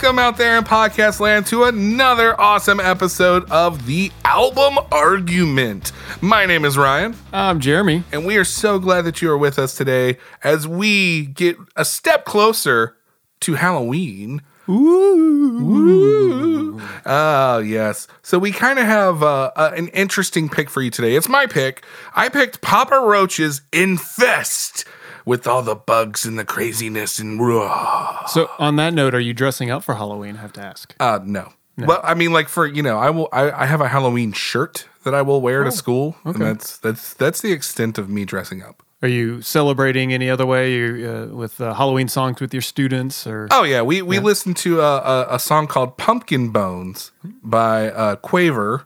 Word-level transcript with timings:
Welcome 0.00 0.20
out 0.20 0.36
there 0.36 0.56
in 0.56 0.62
podcast 0.62 1.18
land 1.18 1.48
to 1.48 1.64
another 1.64 2.40
awesome 2.40 2.78
episode 2.78 3.50
of 3.50 3.86
the 3.86 4.12
album 4.24 4.78
argument. 4.92 5.90
My 6.20 6.46
name 6.46 6.64
is 6.64 6.78
Ryan, 6.78 7.16
I'm 7.32 7.58
Jeremy. 7.58 8.04
and 8.12 8.24
we 8.24 8.36
are 8.36 8.44
so 8.44 8.78
glad 8.78 9.06
that 9.06 9.20
you 9.20 9.28
are 9.28 9.36
with 9.36 9.58
us 9.58 9.74
today 9.74 10.18
as 10.44 10.68
we 10.68 11.26
get 11.26 11.56
a 11.74 11.84
step 11.84 12.24
closer 12.24 12.96
to 13.40 13.54
Halloween. 13.54 14.40
Ooh. 14.68 16.80
Oh, 17.04 17.58
yes. 17.58 18.06
So 18.22 18.38
we 18.38 18.52
kind 18.52 18.78
of 18.78 18.84
have 18.84 19.24
uh, 19.24 19.50
uh, 19.56 19.72
an 19.76 19.88
interesting 19.88 20.48
pick 20.48 20.70
for 20.70 20.80
you 20.80 20.92
today. 20.92 21.16
It's 21.16 21.28
my 21.28 21.46
pick. 21.46 21.84
I 22.14 22.28
picked 22.28 22.60
Papa 22.60 23.00
Roach's 23.00 23.62
Infest 23.72 24.84
with 25.28 25.46
all 25.46 25.62
the 25.62 25.74
bugs 25.74 26.24
and 26.24 26.38
the 26.38 26.44
craziness 26.44 27.18
and. 27.18 27.38
So, 28.28 28.50
on 28.58 28.76
that 28.76 28.94
note, 28.94 29.14
are 29.14 29.20
you 29.20 29.34
dressing 29.34 29.70
up 29.70 29.84
for 29.84 29.94
Halloween? 29.94 30.36
I 30.36 30.40
have 30.40 30.52
to 30.54 30.62
ask. 30.62 30.94
Uh, 30.98 31.20
no. 31.22 31.52
Well, 31.76 32.00
I 32.02 32.14
mean, 32.14 32.32
like 32.32 32.48
for 32.48 32.66
you 32.66 32.82
know, 32.82 32.98
I 32.98 33.10
will. 33.10 33.28
I, 33.32 33.50
I 33.52 33.66
have 33.66 33.80
a 33.80 33.88
Halloween 33.88 34.32
shirt 34.32 34.88
that 35.04 35.14
I 35.14 35.22
will 35.22 35.40
wear 35.40 35.62
to 35.62 35.70
school, 35.70 36.16
and 36.24 36.34
that's 36.34 36.76
that's 36.78 37.14
that's 37.14 37.40
the 37.40 37.52
extent 37.52 37.98
of 37.98 38.08
me 38.08 38.24
dressing 38.24 38.62
up. 38.62 38.82
Are 39.00 39.06
you 39.08 39.42
celebrating 39.42 40.12
any 40.12 40.28
other 40.28 40.44
way 40.44 40.72
you, 40.72 41.08
uh, 41.08 41.36
with 41.36 41.60
uh, 41.60 41.72
Halloween 41.74 42.08
songs 42.08 42.40
with 42.40 42.52
your 42.52 42.62
students? 42.62 43.28
Or 43.28 43.46
Oh 43.52 43.62
yeah, 43.62 43.82
we 43.82 44.02
we 44.02 44.18
listened 44.18 44.56
to 44.58 44.80
a, 44.80 44.96
a, 44.98 45.26
a 45.36 45.38
song 45.38 45.68
called 45.68 45.96
"Pumpkin 45.96 46.50
Bones" 46.50 47.12
by 47.44 47.92
uh, 47.92 48.16
Quaver, 48.16 48.84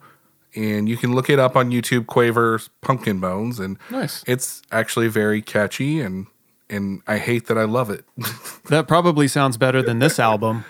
and 0.55 0.87
you 0.87 0.99
can 0.99 1.15
look 1.15 1.31
it 1.31 1.39
up 1.39 1.57
on 1.57 1.71
YouTube. 1.71 2.07
Quaver's 2.07 2.69
"Pumpkin 2.83 3.21
Bones," 3.21 3.59
and 3.59 3.79
Nice. 3.91 4.23
it's 4.27 4.61
actually 4.71 5.09
very 5.09 5.41
catchy, 5.41 5.99
and 6.03 6.27
and 6.73 7.03
I 7.07 7.19
hate 7.19 7.47
that 7.47 7.59
I 7.59 7.65
love 7.65 7.91
it. 7.91 8.05
that 8.69 8.89
probably 8.89 9.29
sounds 9.29 9.57
better 9.57 9.83
than 9.83 9.99
this 9.99 10.19
album. 10.19 10.65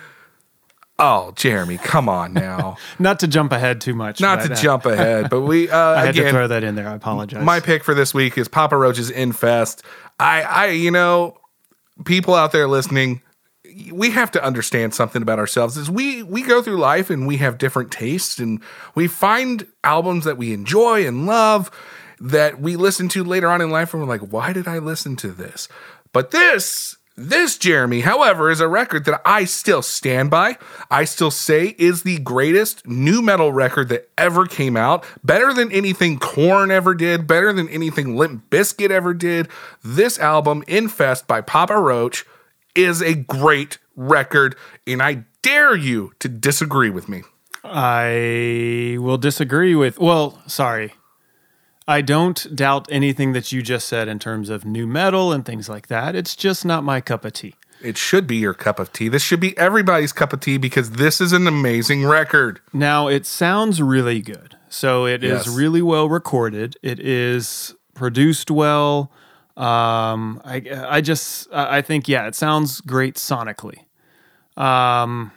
oh, 0.98 1.32
Jeremy, 1.34 1.78
come 1.78 2.08
on 2.08 2.32
now, 2.32 2.76
Not 2.98 3.20
to 3.20 3.28
jump 3.28 3.52
ahead 3.52 3.80
too 3.80 3.94
much. 3.94 4.20
not 4.20 4.40
but, 4.40 4.46
to 4.48 4.52
uh, 4.52 4.56
jump 4.56 4.86
ahead, 4.86 5.30
but 5.30 5.42
we 5.42 5.70
uh, 5.70 5.78
I 5.78 6.06
had 6.06 6.14
to 6.14 6.20
again 6.20 6.32
throw 6.32 6.48
that 6.48 6.64
in 6.64 6.74
there. 6.74 6.88
I 6.88 6.94
apologize. 6.94 7.44
My 7.44 7.60
pick 7.60 7.84
for 7.84 7.94
this 7.94 8.12
week 8.12 8.36
is 8.36 8.48
Papa 8.48 8.76
Roach's 8.76 9.10
Infest. 9.10 9.82
I, 10.20 10.42
I, 10.42 10.66
you 10.68 10.90
know, 10.90 11.38
people 12.04 12.34
out 12.34 12.52
there 12.52 12.68
listening, 12.68 13.22
we 13.90 14.10
have 14.10 14.30
to 14.32 14.44
understand 14.44 14.94
something 14.94 15.22
about 15.22 15.38
ourselves. 15.38 15.76
Is 15.76 15.90
we 15.90 16.22
we 16.22 16.42
go 16.42 16.62
through 16.62 16.78
life 16.78 17.10
and 17.10 17.26
we 17.26 17.38
have 17.38 17.58
different 17.58 17.90
tastes, 17.90 18.38
and 18.38 18.60
we 18.94 19.08
find 19.08 19.66
albums 19.82 20.24
that 20.24 20.36
we 20.36 20.52
enjoy 20.52 21.06
and 21.06 21.26
love 21.26 21.70
that 22.22 22.60
we 22.60 22.76
listen 22.76 23.08
to 23.10 23.24
later 23.24 23.48
on 23.48 23.60
in 23.60 23.70
life, 23.70 23.92
and 23.92 24.02
we're 24.02 24.08
like, 24.08 24.32
why 24.32 24.52
did 24.52 24.68
I 24.68 24.78
listen 24.78 25.16
to 25.16 25.32
this? 25.32 25.68
But 26.12 26.30
this. 26.30 26.96
This, 27.14 27.58
Jeremy, 27.58 28.00
however, 28.00 28.50
is 28.50 28.60
a 28.60 28.66
record 28.66 29.04
that 29.04 29.20
I 29.26 29.44
still 29.44 29.82
stand 29.82 30.30
by. 30.30 30.56
I 30.90 31.04
still 31.04 31.30
say 31.30 31.74
is 31.78 32.04
the 32.04 32.18
greatest 32.20 32.86
nu 32.86 33.20
metal 33.20 33.52
record 33.52 33.90
that 33.90 34.08
ever 34.16 34.46
came 34.46 34.78
out. 34.78 35.04
Better 35.22 35.52
than 35.52 35.70
anything 35.72 36.18
Korn 36.18 36.70
ever 36.70 36.94
did, 36.94 37.26
better 37.26 37.52
than 37.52 37.68
anything 37.68 38.16
Limp 38.16 38.48
Bizkit 38.48 38.90
ever 38.90 39.12
did. 39.12 39.48
This 39.84 40.18
album, 40.18 40.64
Infest 40.66 41.26
by 41.26 41.42
Papa 41.42 41.76
Roach, 41.78 42.24
is 42.74 43.02
a 43.02 43.14
great 43.14 43.76
record, 43.94 44.56
and 44.86 45.02
I 45.02 45.24
dare 45.42 45.76
you 45.76 46.14
to 46.20 46.30
disagree 46.30 46.88
with 46.88 47.10
me. 47.10 47.24
I 47.62 48.96
will 49.00 49.18
disagree 49.18 49.74
with. 49.74 49.98
Well, 49.98 50.42
sorry. 50.46 50.94
I 51.86 52.00
don't 52.00 52.54
doubt 52.54 52.86
anything 52.90 53.32
that 53.32 53.50
you 53.52 53.62
just 53.62 53.88
said 53.88 54.08
in 54.08 54.18
terms 54.18 54.48
of 54.48 54.64
nu 54.64 54.86
metal 54.86 55.32
and 55.32 55.44
things 55.44 55.68
like 55.68 55.88
that. 55.88 56.14
It's 56.14 56.36
just 56.36 56.64
not 56.64 56.84
my 56.84 57.00
cup 57.00 57.24
of 57.24 57.32
tea. 57.32 57.54
It 57.82 57.96
should 57.98 58.28
be 58.28 58.36
your 58.36 58.54
cup 58.54 58.78
of 58.78 58.92
tea. 58.92 59.08
This 59.08 59.22
should 59.22 59.40
be 59.40 59.58
everybody's 59.58 60.12
cup 60.12 60.32
of 60.32 60.38
tea 60.40 60.56
because 60.56 60.92
this 60.92 61.20
is 61.20 61.32
an 61.32 61.48
amazing 61.48 62.04
record. 62.06 62.60
Now 62.72 63.08
it 63.08 63.26
sounds 63.26 63.82
really 63.82 64.20
good. 64.20 64.56
So 64.68 65.04
it 65.06 65.24
is 65.24 65.46
Yes. 65.46 65.56
really 65.56 65.82
well 65.82 66.08
recorded. 66.08 66.76
It 66.82 67.00
is 67.00 67.74
produced 67.94 68.50
well. 68.50 69.10
Um, 69.56 70.40
I 70.44 70.62
I 70.88 71.00
just 71.00 71.48
I 71.52 71.82
think 71.82 72.08
yeah, 72.08 72.26
it 72.28 72.34
sounds 72.36 72.80
great 72.80 73.16
sonically. 73.16 73.80
Um, 74.56 75.32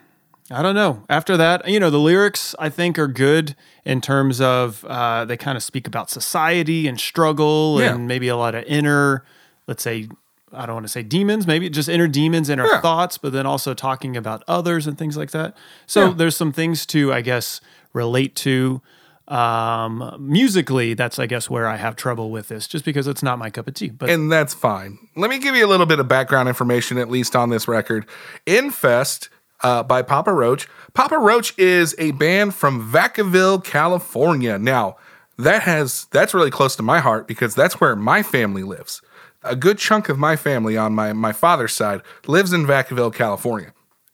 I 0.51 0.61
don't 0.61 0.75
know. 0.75 1.03
After 1.09 1.37
that, 1.37 1.67
you 1.67 1.79
know, 1.79 1.89
the 1.89 1.99
lyrics 1.99 2.53
I 2.59 2.69
think 2.69 2.99
are 2.99 3.07
good 3.07 3.55
in 3.83 3.99
terms 3.99 4.39
of 4.39 4.85
uh, 4.85 5.25
they 5.25 5.37
kind 5.37 5.57
of 5.57 5.63
speak 5.63 5.87
about 5.87 6.09
society 6.11 6.87
and 6.87 6.99
struggle 6.99 7.77
Yeah. 7.81 7.95
and 7.95 8.07
maybe 8.07 8.27
a 8.27 8.37
lot 8.37 8.53
of 8.55 8.63
inner, 8.65 9.23
let's 9.67 9.83
say. 9.83 10.07
I 10.53 10.65
don't 10.65 10.75
want 10.75 10.85
to 10.85 10.91
say 10.91 11.03
demons, 11.03 11.45
maybe 11.47 11.69
just 11.69 11.89
inner 11.89 12.07
demons, 12.07 12.47
inner 12.49 12.65
Yeah. 12.65 12.79
thoughts, 12.79 13.17
but 13.17 13.33
then 13.33 13.45
also 13.45 13.73
talking 13.73 14.15
about 14.15 14.41
others 14.47 14.87
and 14.87 14.97
things 14.97 15.17
like 15.17 15.31
that. 15.31 15.57
So 15.85 16.07
Yeah. 16.09 16.13
there's 16.15 16.37
some 16.37 16.53
things 16.53 16.85
to, 16.87 17.11
I 17.11 17.19
guess, 17.21 17.59
relate 17.91 18.35
to. 18.37 18.81
Um, 19.27 20.15
musically, 20.19 20.93
that's, 20.93 21.17
I 21.19 21.25
guess, 21.25 21.49
where 21.49 21.67
I 21.67 21.75
have 21.77 21.95
trouble 21.97 22.29
with 22.31 22.47
this, 22.47 22.67
just 22.67 22.85
because 22.85 23.07
it's 23.07 23.23
not 23.23 23.37
my 23.39 23.49
cup 23.49 23.67
of 23.67 23.73
tea. 23.73 23.89
But 23.89 24.09
and 24.11 24.31
that's 24.31 24.53
fine. 24.53 24.97
Let 25.17 25.29
me 25.29 25.39
give 25.39 25.55
you 25.55 25.65
a 25.65 25.67
little 25.67 25.87
bit 25.87 25.99
of 25.99 26.07
background 26.07 26.47
information, 26.47 26.97
at 26.99 27.09
least 27.09 27.35
on 27.35 27.49
this 27.49 27.67
record. 27.67 28.05
Infest 28.45 29.29
uh, 29.61 29.83
by 29.83 30.01
Papa 30.01 30.33
Roach. 30.33 30.67
Papa 30.93 31.17
Roach 31.17 31.57
is 31.57 31.95
a 31.97 32.11
band 32.11 32.53
from 32.55 32.91
Vacaville, 32.91 33.63
California. 33.63 34.57
Now, 34.57 34.97
that 35.37 35.63
has 35.63 36.05
that's 36.11 36.33
really 36.33 36.51
close 36.51 36.75
to 36.77 36.83
my 36.83 36.99
heart 36.99 37.27
because 37.27 37.55
that's 37.55 37.79
where 37.81 37.95
my 37.95 38.23
family 38.23 38.63
lives. 38.63 39.01
A 39.43 39.55
good 39.55 39.77
chunk 39.77 40.09
of 40.09 40.17
my 40.17 40.35
family 40.35 40.77
on 40.77 40.93
my 40.93 41.13
my 41.13 41.33
father's 41.33 41.73
side 41.73 42.01
lives 42.25 42.53
in 42.53 42.65
Vacaville, 42.65 43.13
California. 43.13 43.73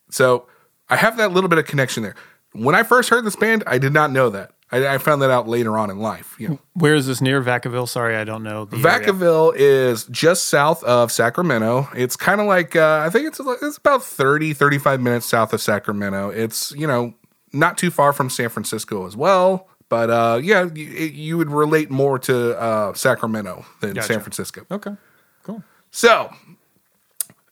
So 0.10 0.48
I 0.90 0.96
have 0.98 1.18
that 1.18 1.32
little 1.32 1.50
bit 1.50 1.60
of 1.60 1.66
connection 1.66 2.04
there. 2.04 2.16
When 2.54 2.76
I 2.76 2.84
first 2.84 3.10
heard 3.10 3.24
this 3.24 3.36
band, 3.36 3.64
I 3.66 3.78
did 3.78 3.94
not 3.94 4.12
know 4.12 4.30
that. 4.30 4.52
I, 4.72 4.96
I 4.96 4.98
found 4.98 5.22
that 5.22 5.30
out 5.30 5.48
later 5.48 5.78
on 5.78 5.90
in 5.90 6.00
life. 6.00 6.36
You 6.40 6.50
know. 6.50 6.60
where 6.74 6.96
is 6.96 7.08
this 7.08 7.22
near 7.22 7.42
Vacaville? 7.42 7.88
Sorry, 7.88 8.16
I 8.16 8.24
don't 8.24 8.44
know. 8.44 8.66
The 8.66 8.78
area. 8.78 9.08
Vacaville 9.08 9.54
is 9.56 10.06
just 10.06 10.46
south 10.46 10.84
of 10.84 11.12
Sacramento. 11.12 11.90
It's 11.96 12.16
kind 12.16 12.40
of 12.40 12.48
like, 12.48 12.76
uh, 12.76 13.04
I 13.06 13.10
think 13.10 13.28
it's, 13.28 13.40
it's 13.40 13.78
about 13.78 14.04
30, 14.04 14.54
35 14.54 15.02
minutes 15.02 15.26
south 15.26 15.54
of 15.54 15.62
Sacramento. 15.62 16.30
It's, 16.30 16.72
you 16.72 16.88
know, 16.88 17.14
not 17.54 17.78
too 17.78 17.92
far 17.92 18.14
from 18.14 18.30
San 18.30 18.50
Francisco 18.50 19.06
as 19.06 19.16
well. 19.16 19.68
But 19.92 20.10
uh, 20.10 20.40
yeah, 20.42 20.70
you, 20.74 20.86
you 20.86 21.38
would 21.38 21.52
relate 21.52 21.92
more 21.92 22.18
to 22.20 22.58
uh, 22.58 22.94
Sacramento 22.94 23.66
than 23.82 23.96
Gotcha. 23.96 24.08
San 24.08 24.20
Francisco. 24.22 24.66
Okay, 24.72 24.96
cool. 25.44 25.64
So 25.92 26.34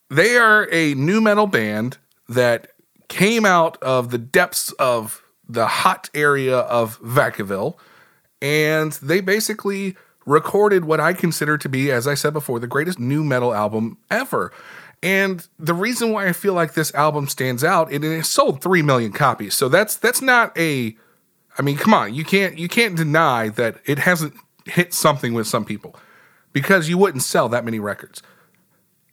they 0.09 0.37
are 0.37 0.69
a 0.71 0.93
new 0.93 1.19
metal 1.19 1.47
band 1.47 1.97
that 2.29 2.71
came 3.09 3.45
out 3.45 3.75
of 3.83 4.11
the 4.11 4.17
depths 4.17 4.71
of 4.73 5.21
the 5.49 5.67
hot 5.67 6.09
area 6.13 6.59
of 6.59 7.01
Vacaville, 7.01 7.75
and 8.41 8.93
they 9.01 9.19
basically 9.19 9.97
recorded 10.25 10.85
what 10.85 10.99
I 10.99 11.13
consider 11.13 11.57
to 11.57 11.67
be, 11.67 11.91
as 11.91 12.07
I 12.07 12.13
said 12.13 12.33
before, 12.33 12.59
the 12.59 12.67
greatest 12.67 12.99
nu 12.99 13.23
metal 13.23 13.53
album 13.53 13.97
ever. 14.11 14.53
And 15.01 15.47
the 15.57 15.73
reason 15.73 16.11
why 16.11 16.27
I 16.27 16.33
feel 16.33 16.53
like 16.53 16.73
this 16.73 16.93
album 16.93 17.27
stands 17.27 17.63
out, 17.63 17.91
it, 17.91 18.03
it 18.03 18.25
sold 18.25 18.61
three 18.61 18.81
million 18.81 19.11
copies. 19.11 19.55
So 19.55 19.69
that's 19.69 19.95
that's 19.95 20.21
not 20.21 20.57
a 20.57 20.95
I 21.57 21.61
mean, 21.61 21.77
come 21.77 21.93
on, 21.93 22.13
you 22.13 22.23
can't 22.23 22.57
you 22.57 22.67
can't 22.67 22.95
deny 22.95 23.49
that 23.49 23.77
it 23.85 23.99
hasn't 23.99 24.33
hit 24.65 24.93
something 24.93 25.33
with 25.33 25.47
some 25.47 25.65
people 25.65 25.95
because 26.53 26.89
you 26.89 26.97
wouldn't 26.97 27.23
sell 27.23 27.49
that 27.49 27.65
many 27.65 27.79
records. 27.79 28.21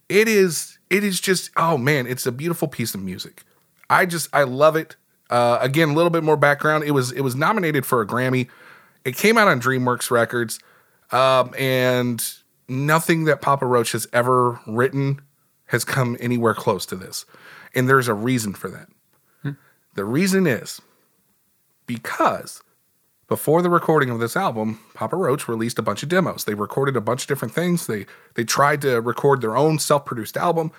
It 0.07 0.27
is 0.27 0.77
it 0.89 1.03
is 1.03 1.19
just 1.19 1.51
oh 1.57 1.77
man, 1.77 2.05
it's 2.05 2.25
a 2.25 2.31
beautiful 2.31 2.67
piece 2.67 2.93
of 2.93 3.01
music. 3.01 3.43
I 3.89 4.05
just 4.05 4.29
I 4.33 4.43
love 4.43 4.75
it. 4.75 4.97
Uh, 5.29 5.57
again, 5.61 5.89
a 5.89 5.93
little 5.93 6.09
bit 6.09 6.23
more 6.23 6.37
background. 6.37 6.83
It 6.83 6.91
was 6.91 7.11
it 7.11 7.21
was 7.21 7.35
nominated 7.35 7.85
for 7.85 8.01
a 8.01 8.07
Grammy. 8.07 8.47
It 9.03 9.15
came 9.15 9.37
out 9.37 9.47
on 9.47 9.61
DreamWorks 9.61 10.11
Records, 10.11 10.59
um, 11.11 11.53
and 11.57 12.23
nothing 12.67 13.25
that 13.25 13.41
Papa 13.41 13.65
Roach 13.65 13.93
has 13.93 14.07
ever 14.11 14.59
written 14.67 15.21
has 15.67 15.83
come 15.83 16.17
anywhere 16.19 16.53
close 16.53 16.85
to 16.87 16.95
this. 16.95 17.25
And 17.75 17.87
there's 17.87 18.07
a 18.07 18.13
reason 18.13 18.53
for 18.53 18.69
that. 18.69 18.87
The 19.97 20.05
reason 20.05 20.45
is 20.45 20.79
because 21.87 22.61
before 23.27 23.63
the 23.63 23.69
recording 23.69 24.11
of 24.11 24.19
this 24.19 24.37
album, 24.37 24.79
Papa 24.93 25.15
Roach 25.15 25.47
released 25.47 25.79
a 25.79 25.81
bunch 25.81 26.03
of 26.03 26.09
demos. 26.09 26.43
They 26.43 26.53
recorded 26.53 26.95
a 26.95 27.01
bunch 27.01 27.23
of 27.23 27.27
different 27.27 27.55
things. 27.55 27.87
They 27.87 28.05
they 28.35 28.43
tried 28.43 28.81
to 28.83 29.01
record 29.01 29.41
their 29.41 29.57
own 29.57 29.79
self-produced 29.79 30.37
album. 30.37 30.71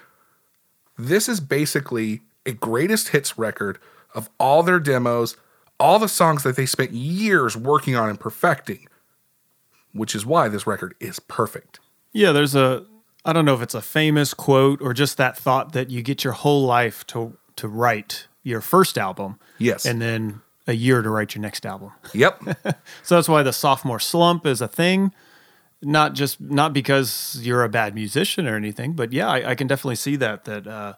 This 0.97 1.29
is 1.29 1.41
basically 1.41 2.21
a 2.47 2.53
greatest 2.53 3.09
hits 3.09 3.37
record 3.37 3.81
of 4.14 4.28
all 4.38 4.62
their 4.62 4.81
demos, 4.81 5.37
all 5.78 5.99
the 5.99 6.08
songs 6.08 6.43
that 6.43 6.56
they 6.56 6.66
spent 6.66 6.93
years 6.93 7.56
working 7.56 7.94
on 7.96 8.08
and 8.08 8.19
perfecting, 8.19 8.87
which 9.93 10.14
is 10.14 10.25
why 10.26 10.49
this 10.49 10.66
record 10.66 10.94
is 11.00 11.19
perfect. 11.20 11.81
Yeah, 12.12 12.32
there's 12.32 12.55
a 12.55 12.84
I 13.25 13.32
don't 13.32 13.44
know 13.44 13.55
if 13.55 13.62
it's 13.62 13.75
a 13.75 13.82
famous 13.82 14.32
quote 14.32 14.81
or 14.81 14.94
just 14.94 15.16
that 15.19 15.37
thought 15.37 15.72
that 15.72 15.90
you 15.90 16.02
get 16.02 16.25
your 16.25 16.32
whole 16.32 16.62
life 16.62 17.06
to 17.08 17.37
to 17.56 17.69
write 17.69 18.26
your 18.43 18.60
first 18.60 18.96
album 18.96 19.38
Yes. 19.58 19.84
and 19.84 20.00
then 20.00 20.40
a 20.66 20.72
year 20.72 21.02
to 21.02 21.10
write 21.10 21.34
your 21.34 21.43
next 21.43 21.66
album. 21.66 21.93
yep. 22.14 22.40
So 23.02 23.14
that's 23.16 23.28
why 23.28 23.43
the 23.43 23.52
sophomore 23.52 24.00
slump 24.00 24.46
is 24.46 24.60
a 24.60 24.69
thing. 24.69 25.12
Not 25.82 26.14
just 26.14 26.40
not 26.40 26.72
because 26.72 27.38
you're 27.43 27.62
a 27.64 27.69
bad 27.69 27.94
musician 27.94 28.46
or 28.49 28.56
anything, 28.56 28.94
but 28.94 29.12
yeah, 29.12 29.28
I, 29.28 29.50
I 29.50 29.55
can 29.55 29.66
definitely 29.66 29.96
see 29.96 30.16
that. 30.16 30.44
That 30.44 30.66
uh, 30.66 30.94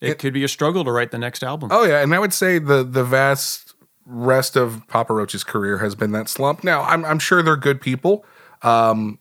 it, 0.00 0.18
could 0.18 0.32
be 0.32 0.44
a 0.44 0.48
struggle 0.48 0.84
to 0.84 0.92
write 0.92 1.10
the 1.10 1.18
next 1.18 1.42
album. 1.42 1.70
Oh 1.72 1.84
yeah, 1.84 2.00
and 2.02 2.14
I 2.14 2.18
would 2.18 2.34
say 2.34 2.58
the 2.58 2.82
the 2.84 3.04
vast 3.04 3.74
rest 4.04 4.56
of 4.56 4.82
Papa 4.88 5.12
Roach's 5.12 5.44
career 5.44 5.78
has 5.78 5.94
been 5.94 6.12
that 6.12 6.28
slump. 6.28 6.64
Now 6.64 6.82
I'm 6.82 7.04
I'm 7.04 7.18
sure 7.18 7.42
they're 7.42 7.56
good 7.56 7.80
people, 7.80 8.24
um, 8.62 9.18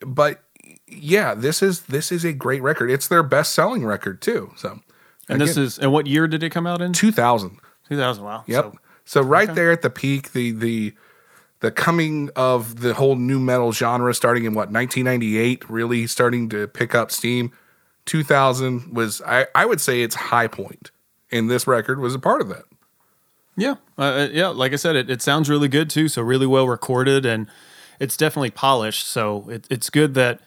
but 0.00 0.42
yeah, 0.86 1.34
this 1.34 1.62
is 1.62 1.82
this 1.82 2.10
is 2.10 2.24
a 2.24 2.32
great 2.32 2.62
record. 2.62 2.90
It's 2.90 3.08
their 3.08 3.22
best 3.22 3.52
selling 3.52 3.84
record 3.84 4.20
too. 4.20 4.52
So 4.56 4.80
and 5.28 5.40
this 5.40 5.56
is 5.56 5.78
and 5.78 5.92
what 5.92 6.06
year 6.06 6.26
did 6.26 6.42
it 6.42 6.50
come 6.50 6.66
out 6.66 6.80
in? 6.80 6.92
2000. 6.92 7.58
2000. 7.88 8.24
Wow. 8.24 8.44
Yep. 8.46 8.64
So, 8.64 8.78
So 9.04 9.20
right 9.22 9.54
there 9.54 9.72
at 9.72 9.82
the 9.82 9.90
peak, 9.90 10.32
the 10.32 10.52
the 10.52 10.94
the 11.60 11.70
coming 11.70 12.30
of 12.36 12.80
the 12.80 12.94
whole 12.94 13.16
nu 13.16 13.38
metal 13.38 13.72
genre 13.72 14.14
starting 14.14 14.44
in 14.44 14.54
what 14.54 14.70
1998, 14.70 15.68
really 15.68 16.06
starting 16.06 16.48
to 16.48 16.66
pick 16.66 16.94
up 16.94 17.10
steam. 17.10 17.52
2000 18.10 18.92
was 18.92 19.22
I, 19.24 19.46
I 19.54 19.64
would 19.66 19.80
say 19.80 20.02
its 20.02 20.16
high 20.16 20.48
point, 20.48 20.90
and 21.30 21.48
this 21.48 21.68
record 21.68 22.00
was 22.00 22.12
a 22.12 22.18
part 22.18 22.40
of 22.40 22.48
that. 22.48 22.64
yeah. 23.56 23.76
Uh, 23.96 24.02
Uh, 24.02 24.28
yeah. 24.32 24.48
Like 24.48 24.72
I 24.72 24.76
said, 24.76 24.96
it, 24.96 25.08
it 25.08 25.22
sounds 25.22 25.48
really 25.48 25.68
good 25.68 25.88
too. 25.88 26.08
So 26.08 26.20
really 26.20 26.46
well 26.46 26.66
recorded 26.66 27.24
and 27.24 27.46
it's 28.00 28.16
definitely 28.16 28.50
polished. 28.50 29.06
So 29.06 29.48
it, 29.48 29.64
it's 29.70 29.90
good 29.90 30.14
that 30.14 30.40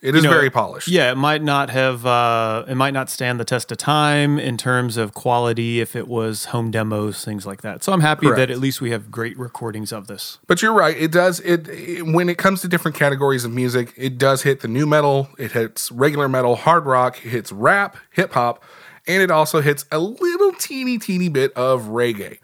It 0.00 0.14
is 0.14 0.22
know, 0.22 0.30
very 0.30 0.48
polished. 0.48 0.86
Yeah, 0.86 1.10
it 1.10 1.16
might 1.16 1.42
not 1.42 1.70
have. 1.70 2.06
Uh, 2.06 2.64
it 2.68 2.76
might 2.76 2.94
not 2.94 3.10
stand 3.10 3.40
the 3.40 3.44
test 3.44 3.72
of 3.72 3.78
time 3.78 4.38
in 4.38 4.56
terms 4.56 4.96
of 4.96 5.12
quality 5.12 5.80
if 5.80 5.96
it 5.96 6.06
was 6.06 6.46
home 6.46 6.70
demos, 6.70 7.24
things 7.24 7.44
like 7.44 7.62
that. 7.62 7.82
So 7.82 7.92
I'm 7.92 8.00
happy 8.00 8.26
Correct. 8.26 8.38
that 8.38 8.50
at 8.50 8.60
least 8.60 8.80
we 8.80 8.92
have 8.92 9.10
great 9.10 9.36
recordings 9.36 9.92
of 9.92 10.06
this. 10.06 10.38
But 10.46 10.62
you're 10.62 10.72
right. 10.72 10.96
It 10.96 11.10
does 11.10 11.40
it, 11.40 11.68
it 11.68 12.06
when 12.06 12.28
it 12.28 12.38
comes 12.38 12.60
to 12.60 12.68
different 12.68 12.96
categories 12.96 13.44
of 13.44 13.52
music. 13.52 13.92
It 13.96 14.18
does 14.18 14.42
hit 14.42 14.60
the 14.60 14.68
nu 14.68 14.86
metal. 14.86 15.30
It 15.36 15.52
hits 15.52 15.90
regular 15.90 16.28
metal, 16.28 16.54
hard 16.54 16.86
rock. 16.86 17.18
It 17.24 17.30
hits 17.30 17.50
rap, 17.50 17.96
hip 18.12 18.34
hop, 18.34 18.62
and 19.08 19.20
it 19.20 19.32
also 19.32 19.60
hits 19.60 19.84
a 19.90 19.98
little 19.98 20.52
teeny 20.52 20.98
teeny 20.98 21.28
bit 21.28 21.52
of 21.54 21.86
reggae, 21.86 22.38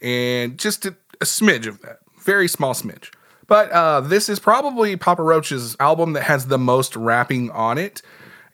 and 0.00 0.56
just 0.56 0.86
a, 0.86 0.94
a 1.20 1.24
smidge 1.24 1.66
of 1.66 1.80
that, 1.80 1.98
very 2.22 2.46
small 2.46 2.72
smidge. 2.72 3.10
But 3.50 3.72
uh, 3.72 4.00
this 4.00 4.28
is 4.28 4.38
probably 4.38 4.94
Papa 4.94 5.24
Roach's 5.24 5.76
album 5.80 6.12
that 6.12 6.22
has 6.22 6.46
the 6.46 6.56
most 6.56 6.94
rapping 6.94 7.50
on 7.50 7.78
it. 7.78 8.00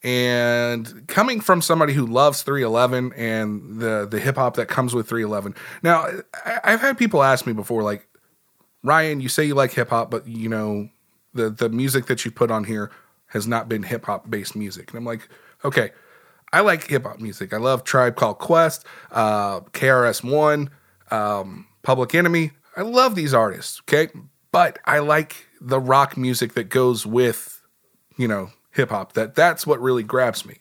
And 0.02 1.06
coming 1.06 1.42
from 1.42 1.60
somebody 1.60 1.92
who 1.92 2.06
loves 2.06 2.42
311 2.42 3.12
and 3.12 3.78
the 3.78 4.08
the 4.10 4.18
hip 4.18 4.36
hop 4.36 4.56
that 4.56 4.68
comes 4.68 4.94
with 4.94 5.06
311. 5.06 5.54
Now, 5.82 6.06
I've 6.64 6.80
had 6.80 6.96
people 6.96 7.22
ask 7.22 7.46
me 7.46 7.52
before, 7.52 7.82
like, 7.82 8.08
Ryan, 8.82 9.20
you 9.20 9.28
say 9.28 9.44
you 9.44 9.54
like 9.54 9.72
hip 9.72 9.90
hop, 9.90 10.10
but 10.10 10.26
you 10.26 10.48
know 10.48 10.88
the 11.34 11.50
the 11.50 11.68
music 11.68 12.06
that 12.06 12.24
you 12.24 12.30
put 12.30 12.50
on 12.50 12.64
here 12.64 12.90
has 13.26 13.46
not 13.46 13.68
been 13.68 13.82
hip 13.82 14.06
hop 14.06 14.30
based 14.30 14.56
music. 14.56 14.88
And 14.90 14.96
I'm 14.98 15.04
like, 15.04 15.28
okay, 15.62 15.90
I 16.54 16.60
like 16.60 16.86
hip 16.86 17.02
hop 17.02 17.20
music. 17.20 17.52
I 17.52 17.58
love 17.58 17.84
Tribe 17.84 18.16
Called 18.16 18.38
Quest, 18.38 18.86
uh, 19.12 19.60
KRS 19.60 20.24
One, 20.24 20.70
um, 21.10 21.66
Public 21.82 22.14
Enemy. 22.14 22.52
I 22.78 22.80
love 22.80 23.14
these 23.14 23.34
artists. 23.34 23.82
Okay, 23.82 24.08
but 24.56 24.78
I 24.84 24.98
like 25.00 25.46
the 25.60 25.78
rock 25.80 26.16
music 26.16 26.54
that 26.54 26.64
goes 26.70 27.04
with, 27.06 27.60
you 28.16 28.26
know, 28.28 28.50
hip 28.72 28.90
hop. 28.90 29.12
That 29.12 29.34
that's 29.34 29.66
what 29.66 29.80
really 29.80 30.02
grabs 30.02 30.44
me. 30.46 30.58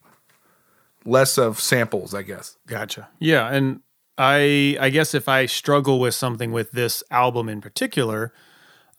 Less 1.06 1.38
of 1.38 1.60
samples, 1.60 2.14
I 2.14 2.24
guess. 2.24 2.58
Gotcha. 2.68 3.10
Yeah, 3.20 3.48
and 3.48 3.82
I 4.18 4.78
I 4.80 4.90
guess 4.90 5.14
if 5.14 5.30
I 5.30 5.46
struggle 5.46 6.00
with 6.00 6.16
something 6.16 6.52
with 6.52 6.72
this 6.72 7.04
album 7.12 7.48
in 7.50 7.62
particular, 7.62 8.34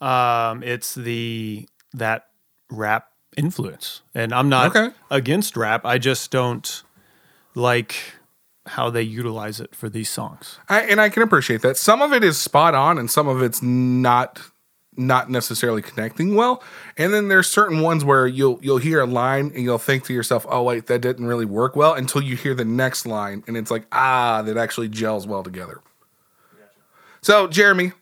um, 0.00 0.62
it's 0.62 0.94
the 0.94 1.68
that 1.94 2.26
rap 2.70 3.08
influence, 3.36 4.02
and 4.14 4.32
I'm 4.32 4.48
not 4.48 4.74
Okay. 4.76 4.94
against 5.10 5.56
rap. 5.56 5.84
I 5.84 5.98
just 5.98 6.30
don't 6.30 6.82
like 7.54 7.96
how 8.66 8.90
they 8.90 9.02
utilize 9.02 9.60
it 9.60 9.74
for 9.74 9.88
these 9.88 10.08
songs. 10.10 10.58
I, 10.68 10.80
and 10.82 11.00
I 11.00 11.08
can 11.08 11.22
appreciate 11.22 11.62
that. 11.62 11.76
Some 11.76 12.02
of 12.02 12.12
it 12.12 12.24
is 12.24 12.36
spot 12.38 12.74
on, 12.74 12.98
and 12.98 13.10
some 13.10 13.28
of 13.28 13.42
it's 13.42 13.62
not 13.62 14.40
not 14.96 15.30
necessarily 15.30 15.82
connecting 15.82 16.34
well. 16.34 16.62
And 16.96 17.12
then 17.12 17.28
there's 17.28 17.48
certain 17.48 17.80
ones 17.80 18.04
where 18.04 18.26
you'll 18.26 18.58
you'll 18.62 18.78
hear 18.78 19.00
a 19.00 19.06
line 19.06 19.52
and 19.54 19.62
you'll 19.62 19.78
think 19.78 20.04
to 20.04 20.12
yourself, 20.14 20.46
"Oh 20.48 20.62
wait, 20.62 20.86
that 20.86 21.00
didn't 21.00 21.26
really 21.26 21.44
work 21.44 21.76
well," 21.76 21.94
until 21.94 22.22
you 22.22 22.36
hear 22.36 22.54
the 22.54 22.64
next 22.64 23.06
line, 23.06 23.44
and 23.46 23.56
it's 23.56 23.70
like, 23.70 23.86
ah, 23.92 24.42
that 24.42 24.56
actually 24.56 24.88
gels 24.88 25.26
well 25.26 25.42
together. 25.42 25.80
So, 27.22 27.48
Jeremy, 27.48 27.92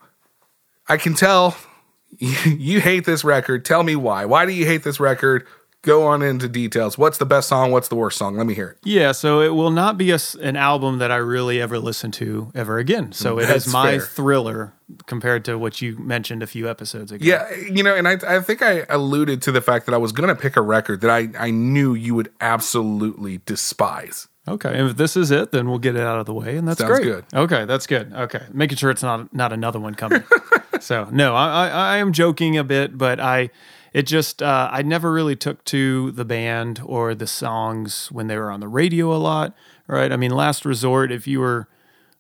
I 0.89 0.97
can 0.99 1.15
tell 1.15 1.57
you, 2.19 2.81
hate 2.81 3.05
this 3.07 3.25
record. 3.25 3.65
Tell 3.65 3.83
me 3.83 3.97
why. 3.97 4.25
Why 4.27 4.45
do 4.47 4.53
you 4.53 4.67
hate 4.67 4.85
this 4.85 5.01
record? 5.01 5.47
Go 5.83 6.07
on 6.07 6.23
into 6.23 6.49
details. 6.49 6.97
What's 6.97 7.19
the 7.19 7.27
best 7.27 7.49
song? 7.49 7.71
What's 7.71 7.89
the 7.89 7.95
worst 7.95 8.17
song? 8.19 8.37
Let 8.37 8.47
me 8.47 8.55
hear 8.55 8.69
it. 8.69 8.79
Yeah, 8.85 9.13
so 9.13 9.41
it 9.41 9.51
will 9.55 9.71
not 9.71 9.99
be 9.99 10.11
a 10.13 10.19
an 10.43 10.57
album 10.57 10.99
that 10.99 11.11
I 11.11 11.17
really 11.17 11.61
ever 11.61 11.79
listen 11.79 12.11
to 12.13 12.53
ever 12.55 12.79
again. 12.79 13.13
So 13.13 13.39
it 13.39 13.47
That's 13.47 13.67
is 13.67 13.73
my 13.73 13.93
fair. 13.93 14.01
thriller 14.01 14.73
compared 15.07 15.45
to 15.47 15.59
what 15.59 15.81
you 15.81 15.97
mentioned 15.99 16.43
a 16.43 16.47
few 16.47 16.69
episodes 16.69 17.13
ago. 17.13 17.25
Yeah, 17.25 17.53
you 17.55 17.83
know, 17.83 17.95
and 17.95 18.07
I, 18.09 18.19
I 18.27 18.41
think 18.41 18.63
I 18.63 18.85
alluded 18.89 19.43
to 19.43 19.53
the 19.53 19.61
fact 19.61 19.87
that 19.87 19.95
I 19.95 19.99
was 19.99 20.13
going 20.13 20.29
to 20.29 20.35
pick 20.35 20.57
a 20.57 20.63
record 20.63 21.01
that 21.03 21.11
I, 21.11 21.29
I 21.39 21.51
knew 21.51 21.95
you 21.95 22.15
would 22.15 22.31
absolutely 22.41 23.41
despise. 23.47 24.29
Okay, 24.47 24.69
and 24.69 24.91
if 24.91 24.97
this 24.97 25.17
is 25.17 25.31
it, 25.31 25.53
then 25.53 25.71
we'll 25.71 25.79
get 25.79 25.97
it 25.97 26.03
out 26.03 26.19
of 26.19 26.27
the 26.27 26.35
way, 26.35 26.57
and 26.57 26.69
that's 26.69 26.79
Sounds 26.79 26.99
great. 26.99 27.05
good. 27.05 27.25
Okay, 27.33 27.65
that's 27.65 27.87
good. 27.87 28.13
Okay, 28.13 28.43
making 28.53 28.77
sure 28.77 28.91
it's 28.91 29.03
not 29.03 29.33
not 29.33 29.53
another 29.53 29.81
one 29.81 29.95
coming. 29.95 30.23
so 30.81 31.09
no, 31.11 31.35
I, 31.35 31.47
I 31.47 31.69
I 31.69 31.97
am 31.97 32.13
joking 32.13 32.59
a 32.59 32.65
bit, 32.65 32.99
but 32.99 33.19
I 33.21 33.49
it 33.95 34.03
just 34.03 34.43
uh, 34.43 34.69
I 34.71 34.83
never 34.83 35.13
really 35.13 35.35
took 35.35 35.65
to 35.67 36.11
the 36.11 36.27
band 36.27 36.83
or 36.85 37.15
the 37.15 37.27
songs 37.27 38.13
when 38.13 38.27
they 38.27 38.37
were 38.37 38.51
on 38.51 38.61
the 38.61 38.69
radio 38.69 39.15
a 39.15 39.17
lot. 39.17 39.55
Right? 39.87 40.13
I 40.13 40.17
mean, 40.17 40.31
Last 40.33 40.67
Resort. 40.67 41.11
If 41.11 41.27
you 41.27 41.41
were 41.41 41.69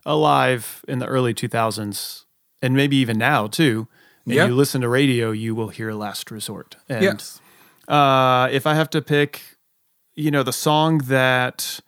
alive 0.06 0.82
in 0.88 1.00
the 1.00 1.06
early 1.06 1.34
two 1.34 1.48
thousands, 1.48 2.23
and 2.64 2.74
maybe 2.74 2.96
even 2.96 3.18
now 3.18 3.46
too, 3.46 3.86
and 4.26 4.34
you 4.34 4.54
listen 4.54 4.80
to 4.80 4.88
radio, 4.88 5.32
you 5.32 5.54
will 5.54 5.68
hear 5.68 5.92
Last 5.92 6.30
Resort. 6.30 6.76
And 6.88 7.02
Yes. 7.02 7.40
uh, 7.88 8.48
if 8.50 8.66
I 8.66 8.72
have 8.74 8.88
to 8.90 9.02
pick, 9.02 9.42
you 10.14 10.30
know, 10.30 10.42
the 10.42 10.52
song 10.52 10.98
that 11.06 11.80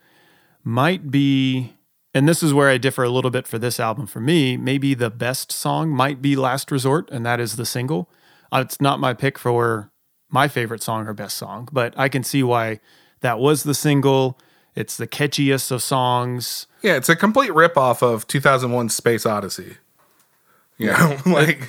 might 0.63 1.11
be, 1.11 1.73
and 2.13 2.29
this 2.29 2.43
is 2.43 2.53
where 2.53 2.69
I 2.69 2.77
differ 2.77 3.05
a 3.05 3.09
little 3.09 3.31
bit 3.31 3.47
for 3.47 3.59
this 3.59 3.81
album 3.81 4.07
for 4.07 4.21
me, 4.21 4.59
maybe 4.59 4.93
the 4.93 5.09
best 5.09 5.51
song 5.51 5.89
might 5.89 6.21
be 6.21 6.37
Last 6.37 6.71
Resort, 6.71 7.09
and 7.11 7.25
that 7.25 7.41
is 7.41 7.57
the 7.57 7.65
single. 7.65 8.11
Uh, 8.53 8.63
it's 8.67 8.81
not 8.81 9.01
my 9.01 9.15
pick 9.15 9.39
for 9.39 9.91
my 10.31 10.47
favorite 10.47 10.83
song 10.83 11.07
or 11.07 11.15
best 11.15 11.39
song, 11.39 11.69
but 11.73 11.95
I 11.97 12.11
can 12.11 12.23
see 12.23 12.43
why 12.43 12.81
that 13.21 13.39
was 13.39 13.63
the 13.63 13.75
single. 13.75 14.39
It's 14.75 14.99
the 14.99 15.07
catchiest 15.07 15.71
of 15.71 15.83
songs. 15.83 16.67
Yeah, 16.83 16.97
it's 16.97 17.09
a 17.09 17.17
complete 17.17 17.51
ripoff 17.53 18.03
of 18.03 18.27
2001 18.27 18.91
Space 18.91 19.25
Odyssey. 19.25 19.79
You 20.79 20.89
know, 20.89 21.17
like, 21.27 21.69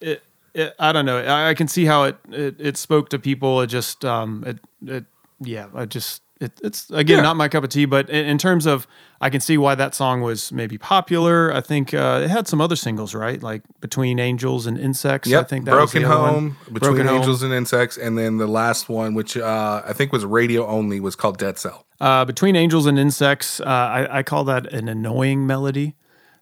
it, 0.00 0.22
it, 0.54 0.74
I 0.78 0.92
don't 0.92 1.06
know. 1.06 1.18
I, 1.18 1.50
I 1.50 1.54
can 1.54 1.68
see 1.68 1.84
how 1.84 2.04
it, 2.04 2.16
it 2.30 2.56
it 2.58 2.76
spoke 2.76 3.08
to 3.10 3.18
people. 3.18 3.60
It 3.60 3.68
just 3.68 4.04
um 4.04 4.42
it 4.46 4.58
it 4.86 5.04
yeah. 5.40 5.68
I 5.74 5.84
just 5.84 6.22
it, 6.40 6.52
it's 6.62 6.90
again 6.90 7.18
Yeah. 7.18 7.22
not 7.22 7.36
my 7.36 7.48
cup 7.48 7.64
of 7.64 7.70
tea. 7.70 7.84
But 7.84 8.08
in, 8.10 8.24
in 8.26 8.38
terms 8.38 8.64
of, 8.66 8.86
I 9.20 9.28
can 9.30 9.40
see 9.40 9.58
why 9.58 9.74
that 9.74 9.92
song 9.94 10.20
was 10.22 10.52
maybe 10.52 10.78
popular. 10.78 11.52
I 11.52 11.60
think 11.60 11.92
uh, 11.92 12.20
it 12.24 12.30
had 12.30 12.46
some 12.46 12.60
other 12.60 12.76
singles, 12.76 13.12
right? 13.14 13.42
Like 13.42 13.62
Between 13.80 14.18
Angels 14.20 14.66
and 14.66 14.78
Insects. 14.78 15.28
yep, 15.28 15.40
I 15.44 15.48
think 15.48 15.64
that 15.64 15.72
Broken 15.72 16.02
the 16.02 16.08
other 16.08 16.22
one. 16.22 16.32
Home, 16.32 16.56
Between 16.72 16.78
Broken 16.92 17.06
Home. 17.08 17.16
Angels 17.18 17.42
and 17.42 17.52
Insects, 17.52 17.96
and 17.96 18.16
then 18.16 18.36
the 18.38 18.46
last 18.46 18.88
one, 18.88 19.14
which 19.14 19.36
uh, 19.36 19.82
I 19.84 19.92
think 19.92 20.12
was 20.12 20.24
radio 20.24 20.64
only, 20.66 21.00
was 21.00 21.16
called 21.16 21.38
Dead 21.38 21.58
Cell. 21.58 21.84
Uh, 22.00 22.24
Between 22.24 22.54
Angels 22.54 22.86
and 22.86 22.98
Insects, 23.00 23.58
uh, 23.60 23.64
I, 23.64 24.18
I 24.18 24.22
call 24.22 24.44
that 24.44 24.72
an 24.72 24.88
annoying 24.88 25.44
melody. 25.44 25.96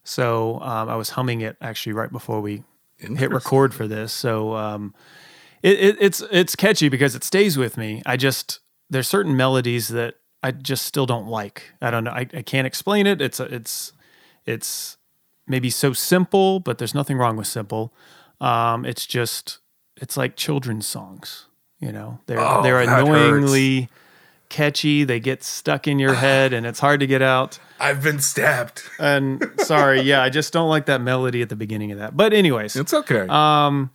So 0.06 0.60
um, 0.60 0.88
I 0.88 0.94
was 0.94 1.10
humming 1.10 1.40
it 1.40 1.56
actually 1.60 1.92
right 1.92 2.10
before 2.12 2.40
we 2.40 2.62
hit 2.98 3.30
record 3.30 3.74
for 3.74 3.88
this. 3.88 4.12
So 4.12 4.54
um, 4.54 4.94
it, 5.62 5.78
it, 5.80 5.96
it's 6.00 6.22
it's 6.30 6.54
catchy 6.54 6.88
because 6.88 7.16
it 7.16 7.24
stays 7.24 7.58
with 7.58 7.76
me. 7.76 8.02
I 8.06 8.16
just 8.16 8.60
there's 8.88 9.08
certain 9.08 9.36
melodies 9.36 9.88
that 9.88 10.14
I 10.44 10.52
just 10.52 10.86
still 10.86 11.06
don't 11.06 11.26
like. 11.26 11.72
I 11.82 11.90
don't 11.90 12.04
know. 12.04 12.12
I, 12.12 12.20
I 12.32 12.42
can't 12.42 12.68
explain 12.68 13.08
it. 13.08 13.20
It's 13.20 13.40
it's 13.40 13.92
it's 14.44 14.96
maybe 15.48 15.70
so 15.70 15.92
simple, 15.92 16.60
but 16.60 16.78
there's 16.78 16.94
nothing 16.94 17.18
wrong 17.18 17.36
with 17.36 17.48
simple. 17.48 17.92
Um, 18.40 18.84
it's 18.84 19.06
just 19.06 19.58
it's 19.96 20.16
like 20.16 20.36
children's 20.36 20.86
songs. 20.86 21.46
You 21.80 21.90
know, 21.90 22.20
they're 22.26 22.40
Oh, 22.40 22.62
they're 22.62 22.80
annoyingly 22.80 23.88
catchy. 24.50 25.02
They 25.02 25.18
get 25.18 25.42
stuck 25.42 25.88
in 25.88 25.98
your 25.98 26.14
head, 26.14 26.52
and 26.52 26.64
it's 26.64 26.78
hard 26.78 27.00
to 27.00 27.08
get 27.08 27.22
out. 27.22 27.58
I've 27.78 28.02
been 28.02 28.18
stabbed. 28.20 28.82
And 28.98 29.44
sorry, 29.58 30.00
yeah, 30.02 30.22
I 30.22 30.30
just 30.30 30.52
don't 30.52 30.68
like 30.68 30.86
that 30.86 31.00
melody 31.00 31.42
at 31.42 31.48
the 31.48 31.56
beginning 31.56 31.92
of 31.92 31.98
that. 31.98 32.16
But 32.16 32.32
anyways, 32.32 32.74
It's 32.76 32.94
okay. 32.94 33.26
Uh, 33.28 33.86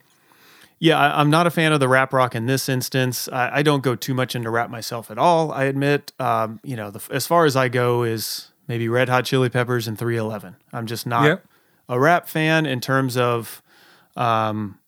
yeah, 0.80 0.98
I, 1.00 1.20
I'm 1.20 1.30
not 1.30 1.46
a 1.46 1.52
fan 1.52 1.74
of 1.74 1.80
the 1.80 1.88
rap 1.88 2.12
rock 2.12 2.34
in 2.36 2.48
this 2.48 2.68
instance. 2.68 3.30
I, 3.32 3.58
I 3.58 3.62
don't 3.64 3.84
go 3.84 3.96
too 3.96 4.14
much 4.14 4.36
into 4.36 4.50
rap 4.50 4.70
myself 4.70 5.12
at 5.12 5.18
all. 5.18 5.52
I 5.52 5.66
admit, 5.66 6.12
um, 6.20 6.60
you 6.64 6.76
know, 6.76 6.90
the, 6.90 7.02
as 7.12 7.28
far 7.28 7.46
as 7.46 7.56
I 7.56 7.68
go 7.70 8.02
is 8.04 8.52
maybe 8.68 8.90
Red 8.90 9.08
Hot 9.10 9.26
Chili 9.26 9.50
Peppers 9.50 9.88
and 9.88 9.98
311. 9.98 10.56
I'm 10.74 10.88
just 10.88 11.06
not 11.06 11.42
a 11.88 12.00
rap 12.00 12.28
fan 12.28 12.66
in 12.66 12.82
terms 12.82 13.16
of, 13.16 13.62
um, 14.16 14.80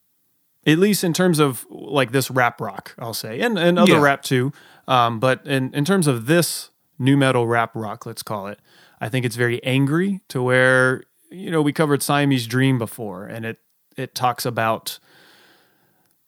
at 0.66 0.78
least 0.78 1.04
in 1.04 1.12
terms 1.12 1.38
of 1.38 1.64
like 1.70 2.10
this 2.12 2.28
rap 2.30 2.60
rock, 2.60 2.94
I'll 2.98 3.14
say, 3.14 3.40
and 3.40 3.58
and 3.58 3.78
other 3.78 3.92
Yeah. 3.92 4.00
rap 4.00 4.22
too. 4.22 4.52
Um, 4.88 5.20
but 5.20 5.46
in 5.46 5.72
in 5.74 5.84
terms 5.84 6.06
of 6.06 6.26
this 6.26 6.70
nu 6.98 7.16
metal 7.16 7.46
rap 7.46 7.70
rock, 7.74 8.04
let's 8.06 8.22
call 8.22 8.46
it. 8.48 8.58
I 9.00 9.08
think 9.08 9.24
it's 9.26 9.36
very 9.36 9.62
angry 9.64 10.20
to 10.28 10.42
where 10.42 11.02
you 11.30 11.50
know 11.50 11.62
we 11.62 11.72
covered 11.72 12.02
Siamese 12.02 12.46
Dream 12.46 12.78
before, 12.78 13.26
and 13.26 13.44
it 13.44 13.58
it 13.96 14.14
talks 14.14 14.44
about 14.46 14.98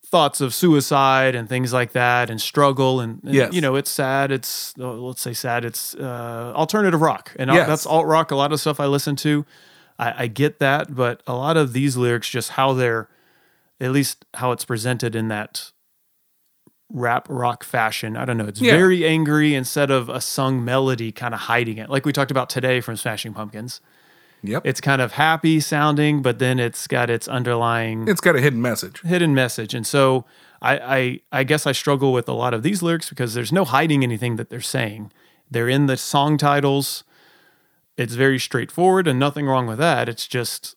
thoughts 0.05 0.41
of 0.41 0.55
suicide 0.55 1.35
and 1.35 1.49
things 1.49 1.73
like 1.73 1.91
that 1.93 2.31
and 2.31 2.41
struggle 2.41 3.01
and, 3.01 3.21
and, 3.25 3.35
Yes. 3.35 3.53
you 3.53 3.61
know 3.61 3.75
it's 3.75 3.91
sad. 3.91 4.31
It's 4.31 4.73
uh, 4.79 4.93
let's 4.93 5.21
say 5.21 5.33
sad. 5.33 5.65
It's 5.65 5.95
uh, 5.97 6.53
alternative 6.55 7.01
rock. 7.01 7.33
And 7.39 7.51
Yes. 7.51 7.67
that's 7.67 7.87
alt 7.87 8.07
rock. 8.07 8.31
A 8.31 8.37
lot 8.37 8.53
of 8.53 8.61
stuff 8.61 8.79
i 8.79 8.87
listen 8.87 9.17
to. 9.17 9.45
I, 9.99 10.25
I 10.25 10.27
get 10.29 10.61
that. 10.61 10.95
But 10.95 11.23
a 11.27 11.35
lot 11.35 11.57
of 11.57 11.73
these 11.73 11.97
lyrics 11.97 12.29
just 12.31 12.51
how 12.51 12.73
they're 12.73 13.09
at 13.81 13.91
least 13.91 14.25
how 14.35 14.53
it's 14.53 14.65
presented 14.65 15.17
in 15.17 15.27
that 15.29 15.73
rap 16.93 17.27
rock 17.29 17.65
fashion 17.65 18.17
i 18.17 18.25
don't 18.25 18.37
know 18.37 18.47
it's 18.47 18.61
Yeah. 18.61 18.73
very 18.77 19.05
angry 19.07 19.55
instead 19.55 19.91
of 19.91 20.09
a 20.09 20.21
sung 20.21 20.65
melody 20.65 21.11
kind 21.11 21.35
of 21.35 21.41
hiding 21.41 21.79
it 21.79 21.91
like 21.91 22.07
we 22.07 22.13
talked 22.13 22.31
about 22.31 22.49
today 22.49 22.81
from 22.81 22.97
smashing 22.97 23.35
pumpkins 23.35 23.81
Yep. 24.43 24.63
it's 24.65 24.81
kind 24.81 25.03
of 25.03 25.13
happy 25.13 25.59
sounding 25.59 26.23
but 26.23 26.39
then 26.39 26.61
it's 26.61 26.87
got 26.87 27.11
its 27.11 27.27
underlying 27.27 28.07
it's 28.07 28.21
got 28.21 28.37
a 28.37 28.41
hidden 28.41 28.63
message. 28.63 29.01
hidden 29.03 29.35
message. 29.35 29.75
And 29.75 29.85
so 29.85 30.25
I, 30.63 30.79
I 31.33 31.41
I 31.41 31.45
guess 31.45 31.67
I 31.67 31.73
struggle 31.73 32.13
with 32.13 32.29
a 32.29 32.33
lot 32.33 32.55
of 32.55 32.63
these 32.63 32.83
lyrics 32.83 33.09
because 33.09 33.35
there's 33.35 33.51
no 33.51 33.65
hiding 33.65 34.05
anything 34.05 34.37
that 34.37 34.49
they're 34.51 34.61
saying. 34.61 35.11
They're 35.51 35.69
in 35.69 35.87
the 35.87 35.97
song 35.97 36.37
titles. 36.39 37.03
It's 37.97 38.15
very 38.15 38.39
straightforward 38.39 39.09
and 39.09 39.19
nothing 39.19 39.47
wrong 39.47 39.67
with 39.67 39.79
that. 39.79 40.09
It's 40.09 40.29
just 40.29 40.76